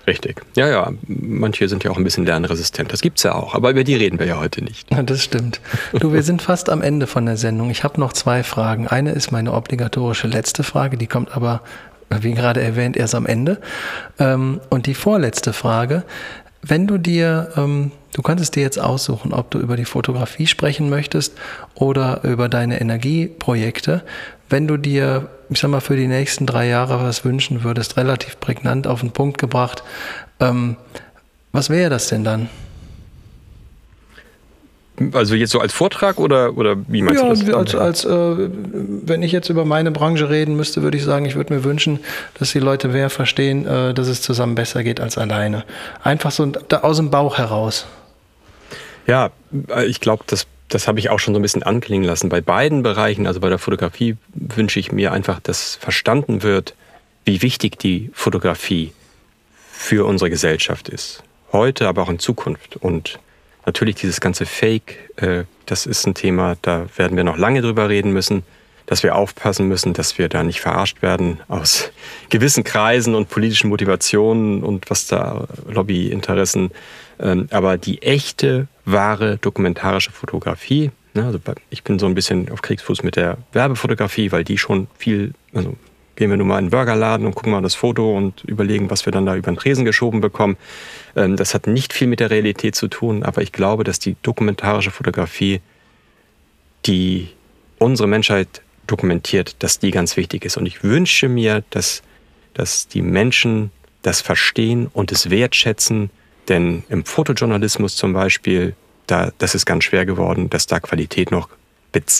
[0.07, 0.41] Richtig.
[0.55, 0.91] Ja, ja.
[1.05, 2.93] Manche sind ja auch ein bisschen lernresistent.
[2.93, 3.55] Das gibt's ja auch.
[3.55, 4.89] Aber über die reden wir ja heute nicht.
[4.89, 5.59] Ja, das stimmt.
[5.99, 7.69] Du, wir sind fast am Ende von der Sendung.
[7.69, 8.87] Ich habe noch zwei Fragen.
[8.87, 10.97] Eine ist meine obligatorische letzte Frage.
[10.97, 11.61] Die kommt aber,
[12.21, 13.59] wie gerade erwähnt, erst am Ende.
[14.17, 16.03] Ähm, und die vorletzte Frage.
[16.61, 20.89] Wenn du dir, ähm, du kannst dir jetzt aussuchen, ob du über die Fotografie sprechen
[20.89, 21.33] möchtest
[21.75, 24.03] oder über deine Energieprojekte.
[24.49, 28.39] Wenn du dir ich sag mal, für die nächsten drei Jahre was wünschen würdest, relativ
[28.39, 29.83] prägnant auf den Punkt gebracht,
[30.39, 30.75] ähm,
[31.51, 32.49] was wäre das denn dann?
[35.13, 37.53] Also jetzt so als Vortrag oder, oder wie meinst ja, du das?
[37.53, 38.49] Als, als äh,
[39.05, 41.99] wenn ich jetzt über meine Branche reden müsste, würde ich sagen, ich würde mir wünschen,
[42.39, 45.65] dass die Leute mehr verstehen, äh, dass es zusammen besser geht als alleine.
[46.03, 47.85] Einfach so aus dem Bauch heraus.
[49.05, 49.29] Ja,
[49.85, 52.29] ich glaube, das das habe ich auch schon so ein bisschen anklingen lassen.
[52.29, 56.75] Bei beiden Bereichen, also bei der Fotografie, wünsche ich mir einfach, dass verstanden wird,
[57.25, 58.91] wie wichtig die Fotografie
[59.71, 61.23] für unsere Gesellschaft ist.
[61.51, 62.75] Heute, aber auch in Zukunft.
[62.77, 63.19] Und
[63.67, 67.89] natürlich dieses ganze Fake, äh, das ist ein Thema, da werden wir noch lange drüber
[67.89, 68.43] reden müssen,
[68.87, 71.91] dass wir aufpassen müssen, dass wir da nicht verarscht werden aus
[72.29, 76.71] gewissen Kreisen und politischen Motivationen und was da Lobbyinteressen.
[77.19, 81.25] Ähm, aber die echte wahre dokumentarische Fotografie, Ne?
[81.25, 81.39] Also
[81.69, 85.75] ich bin so ein bisschen auf Kriegsfuß mit der Werbefotografie, weil die schon viel, also
[86.17, 89.05] gehen wir nun mal in den Burgerladen und gucken mal das Foto und überlegen, was
[89.05, 90.57] wir dann da über den Tresen geschoben bekommen.
[91.15, 94.17] Ähm, das hat nicht viel mit der Realität zu tun, aber ich glaube, dass die
[94.23, 95.61] dokumentarische Fotografie,
[96.85, 97.29] die
[97.77, 100.57] unsere Menschheit dokumentiert, dass die ganz wichtig ist.
[100.57, 102.01] Und ich wünsche mir, dass,
[102.53, 106.09] dass die Menschen das verstehen und es wertschätzen,
[106.49, 111.49] denn im Fotojournalismus zum Beispiel, da, das ist ganz schwer geworden, dass da Qualität noch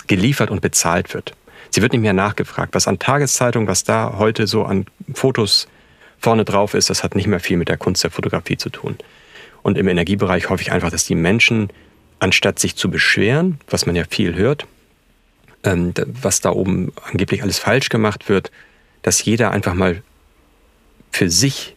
[0.07, 1.33] geliefert und bezahlt wird.
[1.78, 2.73] Sie wird nicht mehr nachgefragt.
[2.73, 5.67] Was an Tageszeitung, was da heute so an Fotos
[6.17, 8.97] vorne drauf ist, das hat nicht mehr viel mit der Kunst der Fotografie zu tun.
[9.61, 11.69] Und im Energiebereich hoffe ich einfach, dass die Menschen,
[12.17, 14.65] anstatt sich zu beschweren, was man ja viel hört,
[15.63, 18.49] ähm, was da oben angeblich alles falsch gemacht wird,
[19.03, 20.01] dass jeder einfach mal
[21.11, 21.75] für sich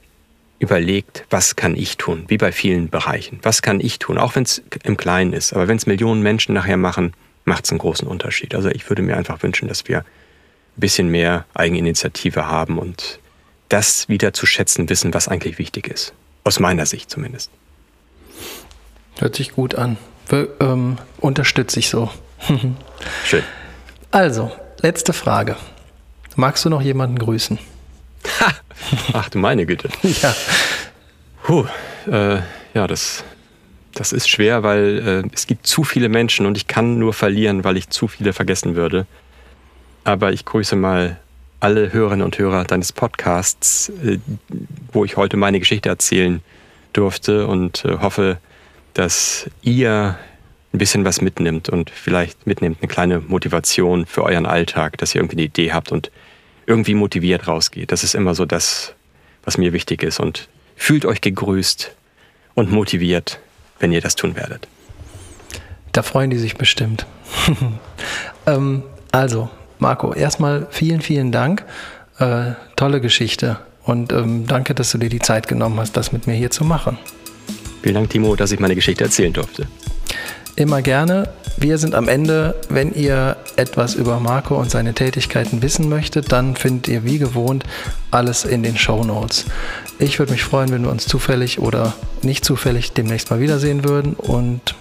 [0.61, 3.38] überlegt, was kann ich tun, wie bei vielen Bereichen.
[3.42, 5.53] Was kann ich tun, auch wenn es im Kleinen ist.
[5.53, 7.12] Aber wenn es Millionen Menschen nachher machen,
[7.45, 8.55] macht es einen großen Unterschied.
[8.55, 10.05] Also ich würde mir einfach wünschen, dass wir ein
[10.76, 13.18] bisschen mehr Eigeninitiative haben und
[13.68, 16.12] das wieder zu schätzen wissen, was eigentlich wichtig ist.
[16.45, 17.51] Aus meiner Sicht zumindest.
[19.18, 19.97] Hört sich gut an.
[20.30, 22.11] ähm, unterstütze ich so.
[23.24, 23.45] Schön.
[24.11, 25.57] Also, letzte Frage.
[26.36, 27.59] Magst du noch jemanden grüßen?
[29.12, 29.88] Ach du meine Güte.
[30.03, 30.34] ja.
[31.43, 31.66] Puh,
[32.11, 32.38] äh,
[32.74, 33.24] ja, das,
[33.95, 37.64] das ist schwer, weil äh, es gibt zu viele Menschen und ich kann nur verlieren,
[37.64, 39.07] weil ich zu viele vergessen würde.
[40.05, 41.18] Aber ich grüße mal
[41.61, 44.18] alle Hörerinnen und Hörer deines Podcasts, äh,
[44.93, 46.41] wo ich heute meine Geschichte erzählen
[46.93, 48.38] durfte und äh, hoffe,
[48.95, 50.18] dass ihr
[50.72, 55.20] ein bisschen was mitnimmt und vielleicht mitnimmt eine kleine Motivation für euren Alltag, dass ihr
[55.20, 56.11] irgendwie eine Idee habt und
[56.66, 57.91] irgendwie motiviert rausgeht.
[57.91, 58.95] Das ist immer so das,
[59.45, 60.20] was mir wichtig ist.
[60.20, 61.95] Und fühlt euch gegrüßt
[62.55, 63.41] und motiviert,
[63.81, 64.68] wenn ihr das tun werdet.
[65.93, 67.07] Da freuen die sich bestimmt.
[68.47, 71.64] ähm, also, Marco, erstmal vielen, vielen Dank.
[72.18, 73.59] Äh, tolle Geschichte.
[73.83, 76.64] Und ähm, danke, dass du dir die Zeit genommen hast, das mit mir hier zu
[76.64, 76.99] machen.
[77.83, 79.66] Vielen Dank, Timo, dass ich meine Geschichte erzählen durfte.
[80.56, 81.28] Immer gerne.
[81.56, 82.54] Wir sind am Ende.
[82.68, 87.64] Wenn ihr etwas über Marco und seine Tätigkeiten wissen möchtet, dann findet ihr wie gewohnt
[88.11, 89.44] alles in den Show Notes.
[89.98, 94.14] Ich würde mich freuen, wenn wir uns zufällig oder nicht zufällig demnächst mal wiedersehen würden
[94.14, 94.74] und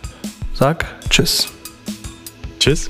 [0.53, 1.47] sag Tschüss.
[2.59, 2.89] Tschüss.